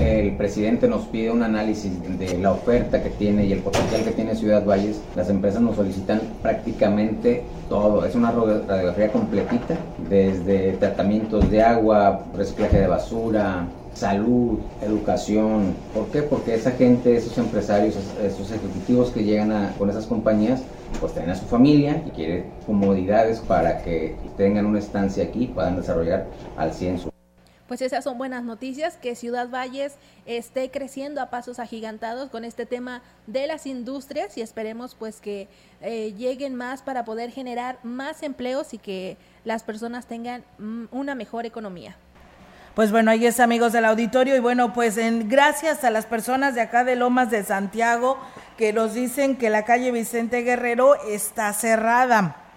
[0.00, 4.12] el presidente nos pide un análisis de la oferta que tiene y el potencial que
[4.12, 8.04] tiene Ciudad Valles, las empresas nos solicitan prácticamente todo.
[8.04, 9.76] Es una radiografía completita,
[10.08, 15.74] desde tratamientos de agua, reciclaje de basura, salud, educación.
[15.94, 16.22] ¿Por qué?
[16.22, 20.62] Porque esa gente, esos empresarios, esos ejecutivos que llegan a, con esas compañías,
[20.98, 25.76] pues tienen a su familia y quieren comodidades para que tengan una estancia aquí puedan
[25.76, 26.26] desarrollar
[26.56, 27.09] al 100 su
[27.70, 29.94] pues esas son buenas noticias, que Ciudad Valles
[30.26, 35.46] esté creciendo a pasos agigantados con este tema de las industrias y esperemos pues que
[35.80, 41.14] eh, lleguen más para poder generar más empleos y que las personas tengan mm, una
[41.14, 41.96] mejor economía.
[42.74, 46.56] Pues bueno, ahí es amigos del auditorio y bueno, pues en, gracias a las personas
[46.56, 48.18] de acá de Lomas de Santiago
[48.56, 52.49] que nos dicen que la calle Vicente Guerrero está cerrada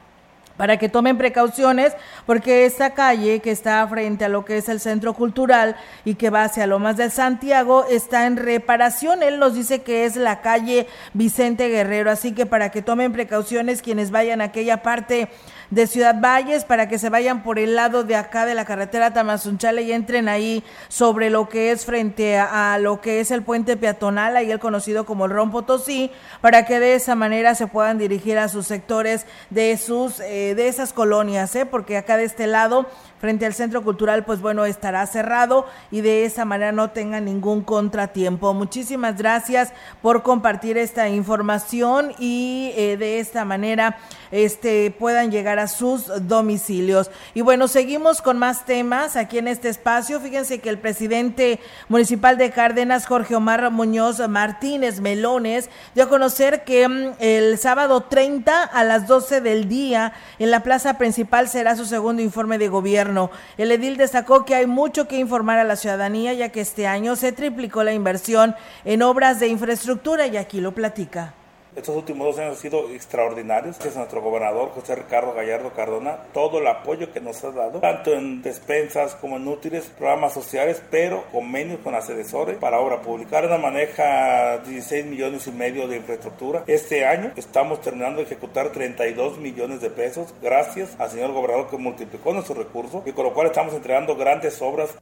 [0.58, 1.94] para que tomen precauciones
[2.26, 5.76] porque esta calle que está frente a lo que es el centro cultural
[6.06, 9.24] y que va hacia Lomas de Santiago está en reparación.
[9.24, 13.82] Él nos dice que es la calle Vicente Guerrero, así que para que tomen precauciones
[13.82, 15.30] quienes vayan a aquella parte
[15.74, 19.12] de Ciudad Valles para que se vayan por el lado de acá de la carretera
[19.12, 23.76] Tamazunchale y entren ahí sobre lo que es frente a, lo que es el puente
[23.76, 26.12] peatonal, ahí el conocido como el Rompo Tosí,
[26.42, 30.68] para que de esa manera se puedan dirigir a sus sectores de sus eh, de
[30.68, 31.66] esas colonias, ¿eh?
[31.66, 32.88] porque acá de este lado
[33.24, 37.62] frente al centro cultural, pues bueno, estará cerrado y de esa manera no tenga ningún
[37.62, 38.54] contratiempo.
[38.54, 39.72] Muchísimas gracias
[40.02, 43.96] por compartir esta información y eh, de esta manera
[44.32, 47.12] este, puedan llegar a sus domicilios.
[47.34, 50.20] Y bueno, seguimos con más temas aquí en este espacio.
[50.20, 56.66] Fíjense que el presidente municipal de Cárdenas, Jorge Omar Muñoz Martínez Melones, dio a conocer
[56.66, 61.78] que mm, el sábado 30 a las 12 del día en la plaza principal será
[61.78, 63.13] su segundo informe de gobierno
[63.58, 67.16] el edil destacó que hay mucho que informar a la ciudadanía ya que este año
[67.16, 68.56] se triplicó la inversión
[68.86, 71.34] en obras de infraestructura y aquí lo platica.
[71.76, 73.78] Estos últimos dos años han sido extraordinarios.
[73.78, 77.80] Gracias a nuestro gobernador José Ricardo Gallardo Cardona, todo el apoyo que nos ha dado,
[77.80, 83.40] tanto en despensas como en útiles, programas sociales, pero convenios con asesores para obra pública.
[83.40, 86.64] Ahora maneja 16 millones y medio de infraestructura.
[86.68, 91.78] Este año estamos terminando de ejecutar 32 millones de pesos, gracias al señor gobernador que
[91.78, 94.96] multiplicó nuestros recursos y con lo cual estamos entregando grandes obras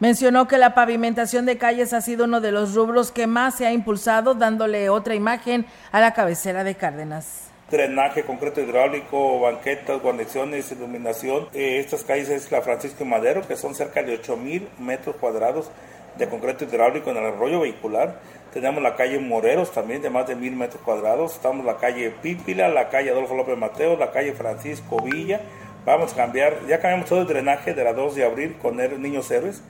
[0.00, 3.66] Mencionó que la pavimentación de calles ha sido uno de los rubros que más se
[3.66, 7.50] ha impulsado, dándole otra imagen a la cabecera de Cárdenas.
[7.70, 11.48] drenaje, concreto hidráulico, banquetas, guarniciones, iluminación.
[11.52, 15.70] Eh, estas calles es la Francisco y Madero, que son cerca de 8.000 metros cuadrados
[16.18, 18.20] de concreto hidráulico en el arroyo vehicular.
[18.54, 21.34] Tenemos la calle Moreros también de más de mil metros cuadrados.
[21.34, 25.42] Estamos la calle Pípila, la calle Adolfo López Mateo, la calle Francisco Villa.
[25.84, 29.00] Vamos a cambiar, ya cambiamos todo el drenaje de la 2 de abril con el
[29.00, 29.62] Niños Héroes.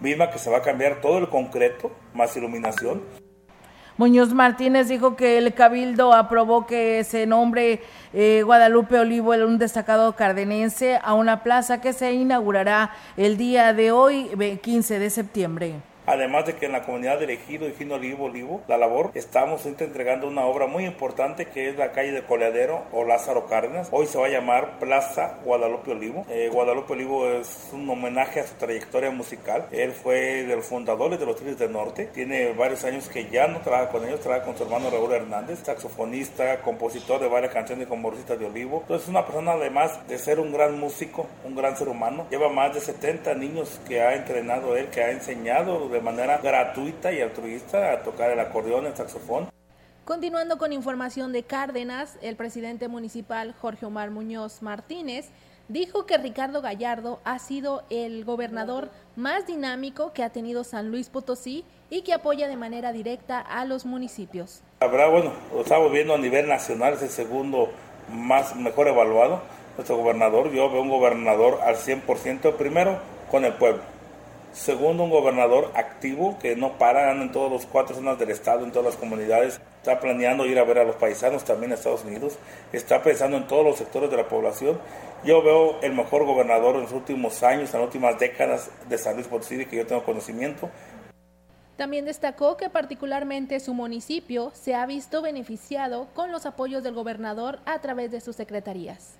[0.00, 3.02] Misma que se va a cambiar todo el concreto, más iluminación.
[3.98, 7.80] Muñoz Martínez dijo que el Cabildo aprobó que se nombre
[8.12, 13.92] eh, Guadalupe Olivo, un destacado cardenense, a una plaza que se inaugurará el día de
[13.92, 14.30] hoy,
[14.62, 15.74] 15 de septiembre.
[16.06, 19.66] Además de que en la comunidad de Elegido y Fino Olivo Olivo, la labor, estamos
[19.66, 23.88] entregando una obra muy importante que es la calle de Coleadero o Lázaro Cárdenas.
[23.90, 26.24] Hoy se va a llamar Plaza Guadalupe Olivo.
[26.30, 29.66] Eh, Guadalupe Olivo es un homenaje a su trayectoria musical.
[29.72, 32.06] Él fue de los fundadores de los Tigres del Norte.
[32.14, 35.60] Tiene varios años que ya no trabaja con ellos, trabaja con su hermano Raúl Hernández,
[35.64, 38.82] saxofonista, compositor de varias canciones como Rosita de Olivo.
[38.82, 42.26] Entonces es una persona además de ser un gran músico, un gran ser humano.
[42.30, 47.10] Lleva más de 70 niños que ha entrenado él, que ha enseñado de manera gratuita
[47.10, 49.48] y altruista a tocar el acordeón, el saxofón.
[50.04, 55.30] Continuando con información de Cárdenas, el presidente municipal Jorge Omar Muñoz Martínez
[55.68, 61.08] dijo que Ricardo Gallardo ha sido el gobernador más dinámico que ha tenido San Luis
[61.08, 64.60] Potosí y que apoya de manera directa a los municipios.
[64.80, 67.70] Habrá, bueno, lo estamos viendo a nivel nacional, es el segundo
[68.12, 69.40] más mejor evaluado,
[69.76, 70.52] nuestro gobernador.
[70.52, 72.98] Yo veo un gobernador al 100% primero
[73.30, 73.95] con el pueblo
[74.56, 78.64] Segundo, un gobernador activo que no para, anda en todos los cuatro zonas del estado,
[78.64, 79.60] en todas las comunidades.
[79.76, 82.38] Está planeando ir a ver a los paisanos también a Estados Unidos.
[82.72, 84.80] Está pensando en todos los sectores de la población.
[85.24, 89.16] Yo veo el mejor gobernador en los últimos años, en las últimas décadas de San
[89.16, 90.70] Luis Potosí, que yo tengo conocimiento.
[91.76, 97.60] También destacó que particularmente su municipio se ha visto beneficiado con los apoyos del gobernador
[97.66, 99.18] a través de sus secretarías.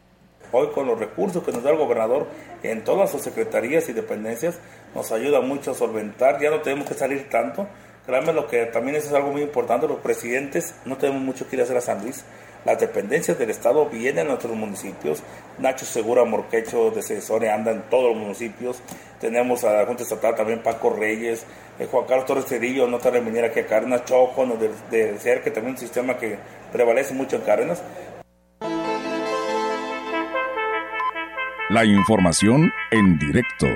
[0.52, 2.26] Hoy con los recursos que nos da el gobernador
[2.62, 4.60] en todas sus secretarías y dependencias
[4.96, 7.68] nos ayuda mucho a solventar, ya no tenemos que salir tanto.
[8.06, 11.60] Créanme lo que también es algo muy importante, los presidentes no tenemos mucho que ir
[11.60, 12.24] a hacer a San Luis.
[12.64, 15.22] Las dependencias del Estado vienen a nuestros municipios.
[15.58, 18.82] Nacho Segura Morquecho de Cesore anda en todos los municipios.
[19.20, 21.46] Tenemos a la Junta Estatal también Paco Reyes,
[21.78, 25.40] eh, Juan Carlos Torres Cedillo, no tarda en venir aquí a Cárdenas, Chojo, de, de
[25.42, 26.38] que también un sistema que
[26.72, 27.82] prevalece mucho en Cárdenas.
[31.68, 33.66] La información en directo.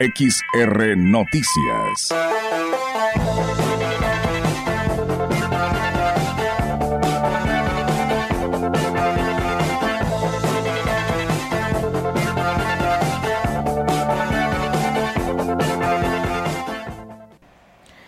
[0.00, 2.08] XR Noticias.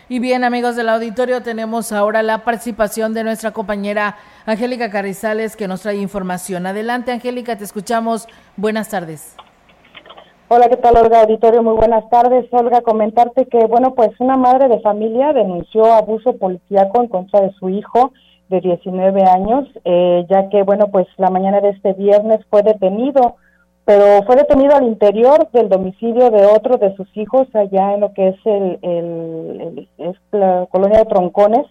[0.08, 5.68] Y bien, amigos del auditorio, tenemos ahora la participación de nuestra compañera Angélica Carrizales que
[5.68, 6.66] nos trae información.
[6.66, 8.26] Adelante, Angélica, te escuchamos.
[8.56, 9.36] Buenas tardes.
[10.48, 11.62] Hola, ¿qué tal, Olga Auditorio?
[11.64, 12.46] Muy buenas tardes.
[12.52, 17.52] Olga, comentarte que, bueno, pues una madre de familia denunció abuso policíaco en contra de
[17.54, 18.12] su hijo
[18.48, 23.36] de 19 años, eh, ya que, bueno, pues la mañana de este viernes fue detenido
[23.86, 28.12] pero fue detenido al interior del domicilio de otro de sus hijos allá en lo
[28.14, 31.66] que es el, es la colonia de Troncones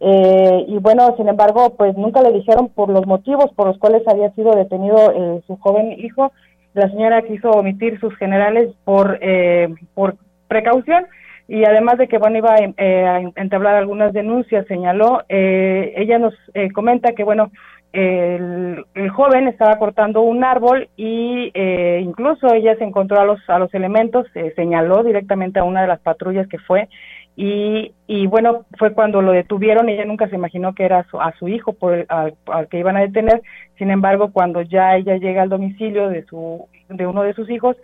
[0.00, 4.02] eh, y bueno sin embargo pues nunca le dijeron por los motivos por los cuales
[4.08, 6.32] había sido detenido eh, su joven hijo
[6.74, 10.16] la señora quiso omitir sus generales por eh, por
[10.48, 11.06] precaución
[11.48, 16.34] y además de que bueno iba a, entablar algunas denuncias señaló ella nos
[16.72, 17.50] comenta que bueno
[17.92, 23.58] el, joven estaba cortando un árbol y eh, incluso ella se encontró a los a
[23.58, 26.88] los elementos eh, señaló directamente a una de las patrullas que fue
[27.36, 31.48] y, y bueno fue cuando lo detuvieron ella nunca se imaginó que era a su
[31.48, 32.36] hijo por al,
[32.68, 33.42] que iban a detener
[33.78, 37.76] sin embargo cuando ya ella llega al domicilio de su de uno de sus hijos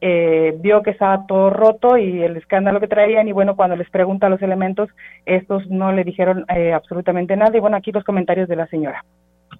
[0.00, 3.88] eh, vio que estaba todo roto y el escándalo que traían y bueno cuando les
[3.90, 4.90] pregunta los elementos
[5.24, 6.44] estos no le dijeron
[6.74, 9.04] absolutamente nada y bueno aquí los comentarios de la señora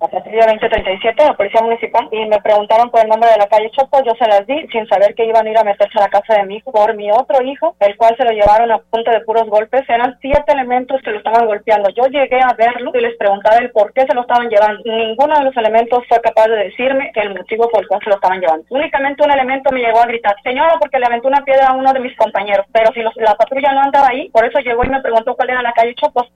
[0.00, 3.70] la patrulla 2037, la policía municipal, y me preguntaron por el nombre de la calle
[3.70, 6.08] Chopo, yo se las di sin saber que iban a ir a meterse a la
[6.08, 9.10] casa de mi hijo por mi otro hijo, el cual se lo llevaron a punta
[9.12, 11.88] de puros golpes, eran siete elementos que lo estaban golpeando.
[11.90, 14.82] Yo llegué a verlo y les preguntaba el por qué se lo estaban llevando.
[14.84, 18.16] Ninguno de los elementos fue capaz de decirme el motivo por el cual se lo
[18.16, 18.66] estaban llevando.
[18.70, 21.92] Únicamente un elemento me llegó a gritar, señora, porque le aventó una piedra a uno
[21.92, 25.00] de mis compañeros, pero si la patrulla no andaba ahí, por eso llegó y me
[25.00, 26.26] preguntó cuál era la calle Chopo.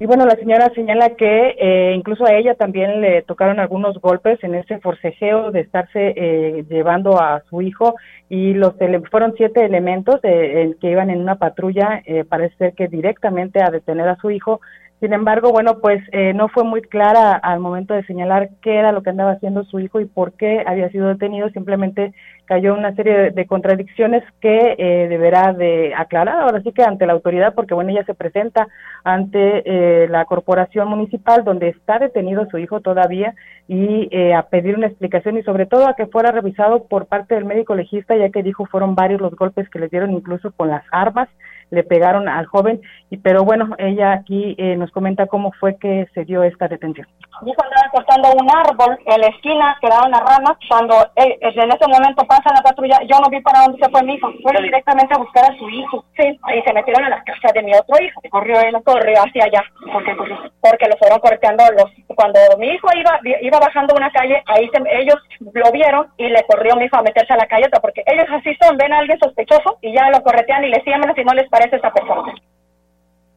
[0.00, 4.38] Y bueno, la señora señala que eh, incluso a ella también le tocaron algunos golpes
[4.44, 7.96] en ese forcejeo de estarse eh, llevando a su hijo
[8.28, 8.74] y los
[9.10, 14.08] fueron siete elementos que iban en una patrulla, eh, parece ser que directamente a detener
[14.08, 14.60] a su hijo.
[15.00, 18.90] Sin embargo, bueno, pues eh, no fue muy clara al momento de señalar qué era
[18.90, 21.48] lo que andaba haciendo su hijo y por qué había sido detenido.
[21.50, 22.12] Simplemente
[22.46, 27.12] cayó una serie de, contradicciones que eh, deberá de aclarar ahora sí que ante la
[27.12, 28.66] autoridad, porque bueno, ella se presenta
[29.04, 33.34] ante eh, la corporación municipal donde está detenido su hijo todavía
[33.68, 37.44] y a pedir una explicación y sobre todo a que fuera revisado por parte del
[37.44, 40.84] médico legista, ya que dijo fueron varios los golpes que le dieron incluso con las
[40.90, 41.28] armas
[41.70, 46.06] le pegaron al joven, y pero bueno, ella aquí eh, nos comenta cómo fue que
[46.14, 47.06] se dio esta detención.
[47.42, 51.70] Mi hijo andaba cortando un árbol en la esquina, quedaba una rama, cuando eh, en
[51.70, 54.52] ese momento pasa la patrulla, yo no vi para dónde se fue mi hijo, fue
[54.62, 57.72] directamente a buscar a su hijo, sí, y se metieron a la casa de mi
[57.74, 59.62] otro hijo, corrió él, corrió hacia allá,
[59.92, 60.16] porque,
[60.60, 65.16] porque lo fueron corteando los, cuando mi hijo iba, iba bajando una calle, ahí ellos
[65.40, 68.56] lo vieron y le corrió mi hijo a meterse a la calle, porque ellos así
[68.60, 71.48] son, ven a alguien sospechoso y ya lo corretean y le siembran si no les
[71.48, 71.57] parece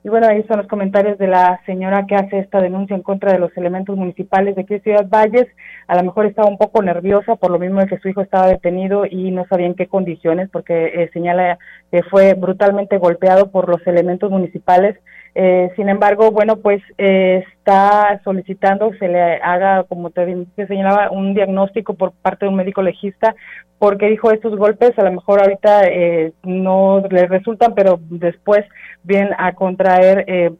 [0.03, 3.33] Y bueno, ahí son los comentarios de la señora que hace esta denuncia en contra
[3.33, 5.47] de los elementos municipales de aquí Ciudad Valles.
[5.87, 8.47] A lo mejor estaba un poco nerviosa por lo mismo de que su hijo estaba
[8.47, 11.59] detenido y no sabía en qué condiciones, porque eh, señala
[11.91, 14.97] que fue brutalmente golpeado por los elementos municipales.
[15.33, 21.33] Eh, sin embargo, bueno, pues eh, está solicitando se le haga, como te, señalaba, un
[21.33, 23.35] diagnóstico por parte de un médico legista,
[23.79, 28.65] porque dijo estos golpes a lo mejor ahorita eh, no le resultan, pero después
[29.03, 30.25] vienen a contraer.
[30.27, 30.51] Eh,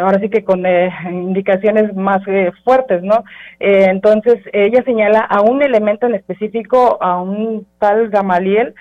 [0.00, 2.22] ahora sí que con eh, indicaciones más
[2.64, 3.24] fuertes, ¿no?
[3.58, 8.74] entonces, ella señala a un elemento en específico, a un tal Gamaliel,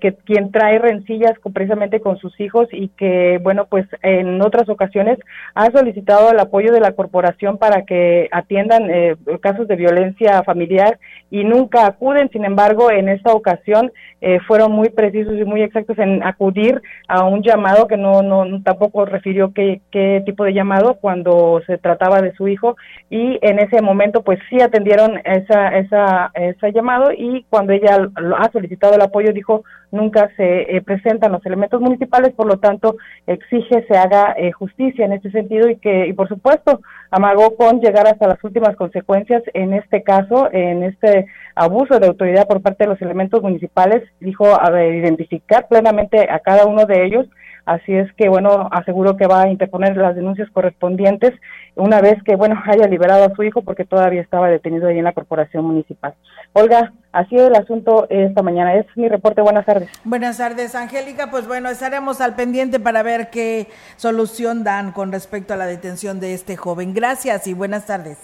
[0.00, 5.18] que quien trae rencillas precisamente con sus hijos y que, bueno, pues en otras ocasiones
[5.54, 10.98] ha solicitado el apoyo de la corporación para que atiendan eh, casos de violencia familiar
[11.30, 12.30] y nunca acuden.
[12.30, 17.24] Sin embargo, en esta ocasión eh, fueron muy precisos y muy exactos en acudir a
[17.24, 19.80] un llamado que no, no tampoco refirió qué,
[20.24, 22.76] tipo de llamado cuando se trataba de su hijo.
[23.08, 28.08] Y en ese momento pues sí atendieron esa, esa, ese llamado y cuando ella
[28.38, 32.96] ha solicitado el apoyo dijo nunca se eh, presentan los elementos municipales, por lo tanto
[33.26, 36.80] exige se haga eh, justicia en este sentido y que, y por supuesto,
[37.10, 42.46] amagó con llegar hasta las últimas consecuencias en este caso, en este abuso de autoridad
[42.46, 47.26] por parte de los elementos municipales, dijo a identificar plenamente a cada uno de ellos
[47.70, 51.30] Así es que, bueno, aseguro que va a interponer las denuncias correspondientes
[51.76, 55.04] una vez que, bueno, haya liberado a su hijo porque todavía estaba detenido ahí en
[55.04, 56.16] la corporación municipal.
[56.52, 58.74] Olga, así es el asunto esta mañana.
[58.74, 59.40] Es mi reporte.
[59.40, 59.88] Buenas tardes.
[60.02, 61.30] Buenas tardes, Angélica.
[61.30, 66.18] Pues bueno, estaremos al pendiente para ver qué solución dan con respecto a la detención
[66.18, 66.92] de este joven.
[66.92, 68.18] Gracias y buenas tardes.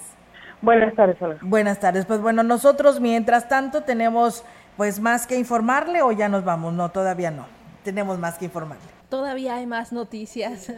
[0.60, 1.38] Buenas tardes, Olga.
[1.42, 2.04] Buenas tardes.
[2.04, 4.44] Pues bueno, nosotros mientras tanto tenemos
[4.76, 6.72] pues más que informarle o ya nos vamos.
[6.72, 7.46] No, todavía no.
[7.84, 8.95] Tenemos más que informarle.
[9.08, 10.72] Todavía hay más noticias.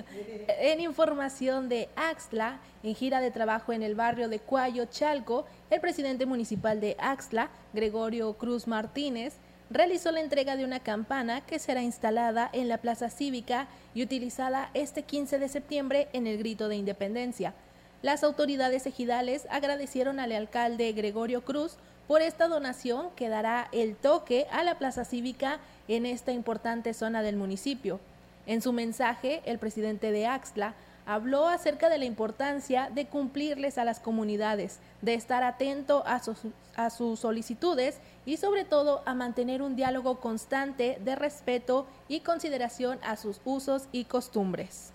[0.60, 5.80] En información de Axtla, en gira de trabajo en el barrio de Cuayo, Chalco, el
[5.80, 9.36] presidente municipal de Axtla, Gregorio Cruz Martínez,
[9.70, 14.70] realizó la entrega de una campana que será instalada en la plaza cívica y utilizada
[14.74, 17.54] este 15 de septiembre en el grito de independencia.
[18.02, 24.46] Las autoridades ejidales agradecieron al alcalde Gregorio Cruz por esta donación que dará el toque
[24.50, 28.00] a la plaza cívica en esta importante zona del municipio.
[28.48, 30.72] En su mensaje, el presidente de Axtla
[31.04, 36.38] habló acerca de la importancia de cumplirles a las comunidades, de estar atento a sus,
[36.74, 42.98] a sus solicitudes y sobre todo a mantener un diálogo constante de respeto y consideración
[43.02, 44.94] a sus usos y costumbres.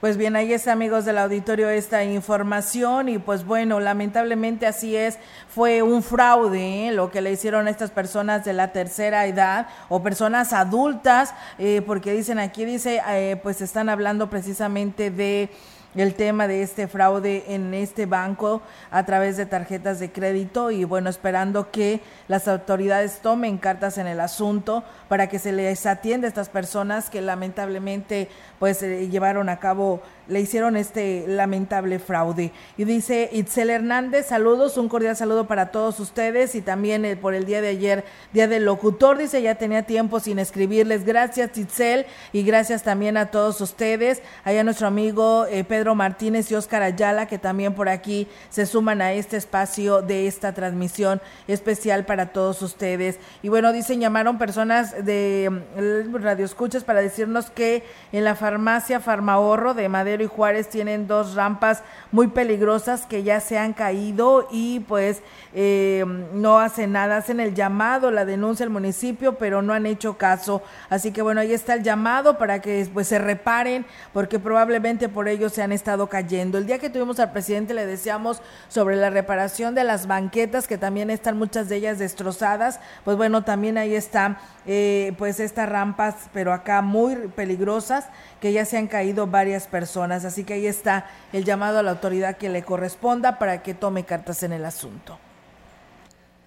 [0.00, 5.18] Pues bien, ahí está, amigos del auditorio, esta información y pues bueno, lamentablemente así es,
[5.46, 6.92] fue un fraude ¿eh?
[6.92, 11.82] lo que le hicieron a estas personas de la tercera edad o personas adultas, eh,
[11.86, 15.50] porque dicen aquí, dice, eh, pues están hablando precisamente de
[15.94, 20.84] el tema de este fraude en este banco a través de tarjetas de crédito y
[20.84, 26.26] bueno, esperando que las autoridades tomen cartas en el asunto para que se les atienda
[26.26, 28.28] a estas personas que lamentablemente
[28.58, 30.00] pues llevaron a cabo
[30.30, 32.52] le hicieron este lamentable fraude.
[32.76, 37.34] Y dice Itzel Hernández, saludos, un cordial saludo para todos ustedes y también eh, por
[37.34, 41.04] el día de ayer, día del locutor, dice, ya tenía tiempo sin escribirles.
[41.04, 46.54] Gracias Itzel y gracias también a todos ustedes, allá nuestro amigo eh, Pedro Martínez y
[46.54, 52.06] Oscar Ayala, que también por aquí se suman a este espacio de esta transmisión especial
[52.06, 53.18] para todos ustedes.
[53.42, 59.00] Y bueno, dicen, llamaron personas de mm, Radio Escuchas para decirnos que en la farmacia
[59.00, 64.48] Farmahorro de Madero y Juárez tienen dos rampas muy peligrosas que ya se han caído
[64.50, 65.22] y pues
[65.54, 70.16] eh, no hacen nada, hacen el llamado, la denuncia al municipio, pero no han hecho
[70.16, 70.62] caso.
[70.88, 75.28] Así que bueno, ahí está el llamado para que pues se reparen, porque probablemente por
[75.28, 76.58] ello se han estado cayendo.
[76.58, 80.78] El día que tuvimos al presidente le decíamos sobre la reparación de las banquetas, que
[80.78, 82.80] también están muchas de ellas destrozadas.
[83.04, 88.06] Pues bueno, también ahí están eh, pues estas rampas, pero acá muy peligrosas,
[88.40, 90.24] que ya se han caído varias personas.
[90.24, 94.04] Así que ahí está el llamado a la autoridad que le corresponda para que tome
[94.04, 95.18] cartas en el asunto.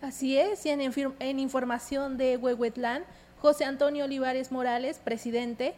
[0.01, 0.81] Así es, y en,
[1.19, 3.03] en información de Huehuetlán,
[3.39, 5.75] José Antonio Olivares Morales, presidente,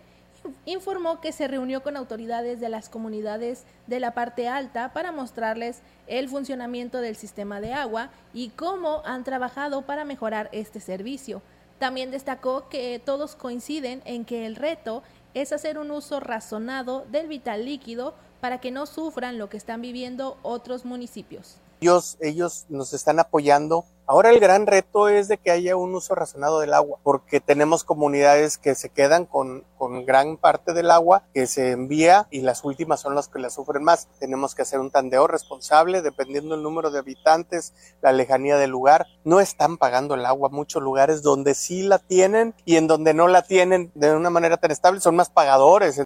[0.66, 5.82] informó que se reunió con autoridades de las comunidades de la parte alta para mostrarles
[6.07, 11.41] el funcionamiento del sistema de agua y cómo han trabajado para mejorar este servicio.
[11.80, 15.03] También destacó que todos coinciden en que el reto
[15.36, 19.81] es hacer un uso razonado del vital líquido para que no sufran lo que están
[19.81, 21.57] viviendo otros municipios.
[21.81, 26.14] Ellos, ellos nos están apoyando Ahora el gran reto es de que haya un uso
[26.14, 31.24] razonado del agua, porque tenemos comunidades que se quedan con, con gran parte del agua
[31.34, 34.08] que se envía y las últimas son las que la sufren más.
[34.20, 39.08] Tenemos que hacer un tandeo responsable dependiendo del número de habitantes, la lejanía del lugar.
[39.24, 43.28] No están pagando el agua muchos lugares donde sí la tienen y en donde no
[43.28, 46.03] la tienen de una manera tan estable son más pagadores.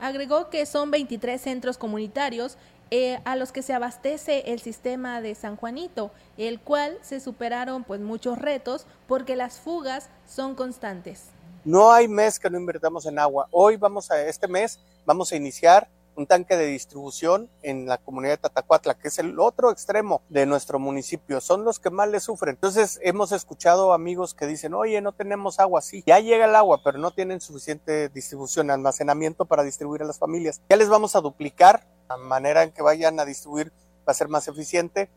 [0.00, 2.56] Agregó que son 23 centros comunitarios
[2.90, 7.84] eh, a los que se abastece el sistema de San Juanito, el cual se superaron
[7.84, 11.30] pues muchos retos porque las fugas son constantes.
[11.64, 13.48] No hay mes que no invertamos en agua.
[13.50, 18.32] Hoy vamos a este mes vamos a iniciar un tanque de distribución en la comunidad
[18.32, 21.40] de Tatacuatla, que es el otro extremo de nuestro municipio.
[21.40, 22.56] Son los que más le sufren.
[22.56, 25.80] Entonces hemos escuchado amigos que dicen, oye, no tenemos agua.
[25.80, 30.18] Sí, ya llega el agua, pero no tienen suficiente distribución, almacenamiento para distribuir a las
[30.18, 30.60] familias.
[30.68, 33.72] Ya les vamos a duplicar la manera en que vayan a distribuir
[34.06, 35.08] va a ser más eficiente.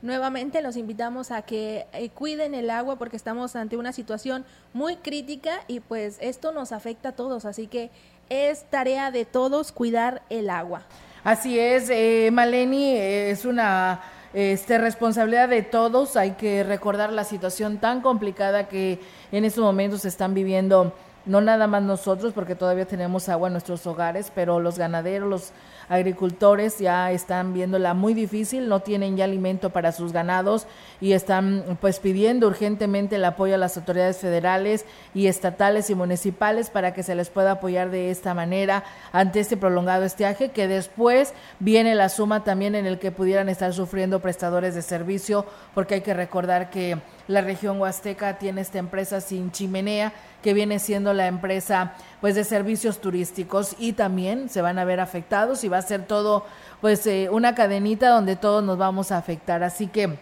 [0.00, 4.96] Nuevamente los invitamos a que eh, cuiden el agua porque estamos ante una situación muy
[4.96, 7.90] crítica y pues esto nos afecta a todos, así que
[8.28, 10.82] es tarea de todos cuidar el agua.
[11.24, 14.00] Así es, eh, Maleni, es una
[14.32, 16.16] este, responsabilidad de todos.
[16.16, 19.00] Hay que recordar la situación tan complicada que
[19.32, 20.94] en estos momentos están viviendo,
[21.26, 25.52] no nada más nosotros, porque todavía tenemos agua en nuestros hogares, pero los ganaderos, los
[25.88, 30.66] agricultores ya están viéndola muy difícil, no tienen ya alimento para sus ganados
[31.00, 34.84] y están pues pidiendo urgentemente el apoyo a las autoridades federales
[35.14, 39.56] y estatales y municipales para que se les pueda apoyar de esta manera ante este
[39.56, 44.74] prolongado estiaje que después viene la suma también en el que pudieran estar sufriendo prestadores
[44.74, 46.98] de servicio porque hay que recordar que
[47.28, 50.12] la región huasteca tiene esta empresa sin chimenea
[50.42, 54.98] que viene siendo la empresa pues de servicios turísticos y también se van a ver
[54.98, 56.44] afectados y va a ser todo
[56.80, 59.62] pues eh, una cadenita donde todos nos vamos a afectar.
[59.62, 60.18] Así que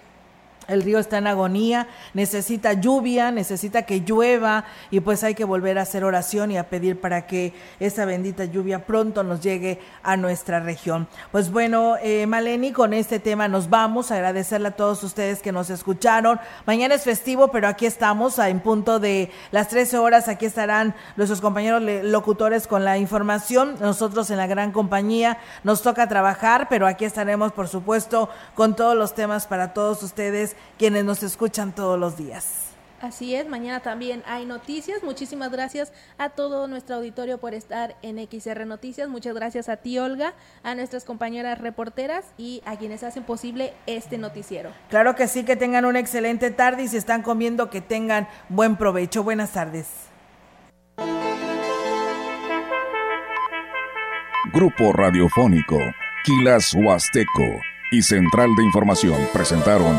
[0.68, 5.78] el río está en agonía, necesita lluvia, necesita que llueva y pues hay que volver
[5.78, 10.16] a hacer oración y a pedir para que esa bendita lluvia pronto nos llegue a
[10.16, 11.08] nuestra región.
[11.32, 14.10] Pues bueno, eh, Maleni, con este tema nos vamos.
[14.10, 16.40] A agradecerle a todos ustedes que nos escucharon.
[16.66, 20.28] Mañana es festivo, pero aquí estamos en punto de las 13 horas.
[20.28, 23.76] Aquí estarán nuestros compañeros locutores con la información.
[23.80, 28.96] Nosotros en la gran compañía nos toca trabajar, pero aquí estaremos, por supuesto, con todos
[28.96, 32.66] los temas para todos ustedes quienes nos escuchan todos los días.
[33.00, 35.02] Así es, mañana también hay noticias.
[35.02, 39.08] Muchísimas gracias a todo nuestro auditorio por estar en XR Noticias.
[39.08, 44.16] Muchas gracias a ti, Olga, a nuestras compañeras reporteras y a quienes hacen posible este
[44.16, 44.70] noticiero.
[44.88, 48.76] Claro que sí, que tengan una excelente tarde y si están comiendo, que tengan buen
[48.76, 49.22] provecho.
[49.22, 49.86] Buenas tardes.
[54.54, 55.78] Grupo Radiofónico,
[56.24, 59.98] Quilas Huasteco y Central de Información presentaron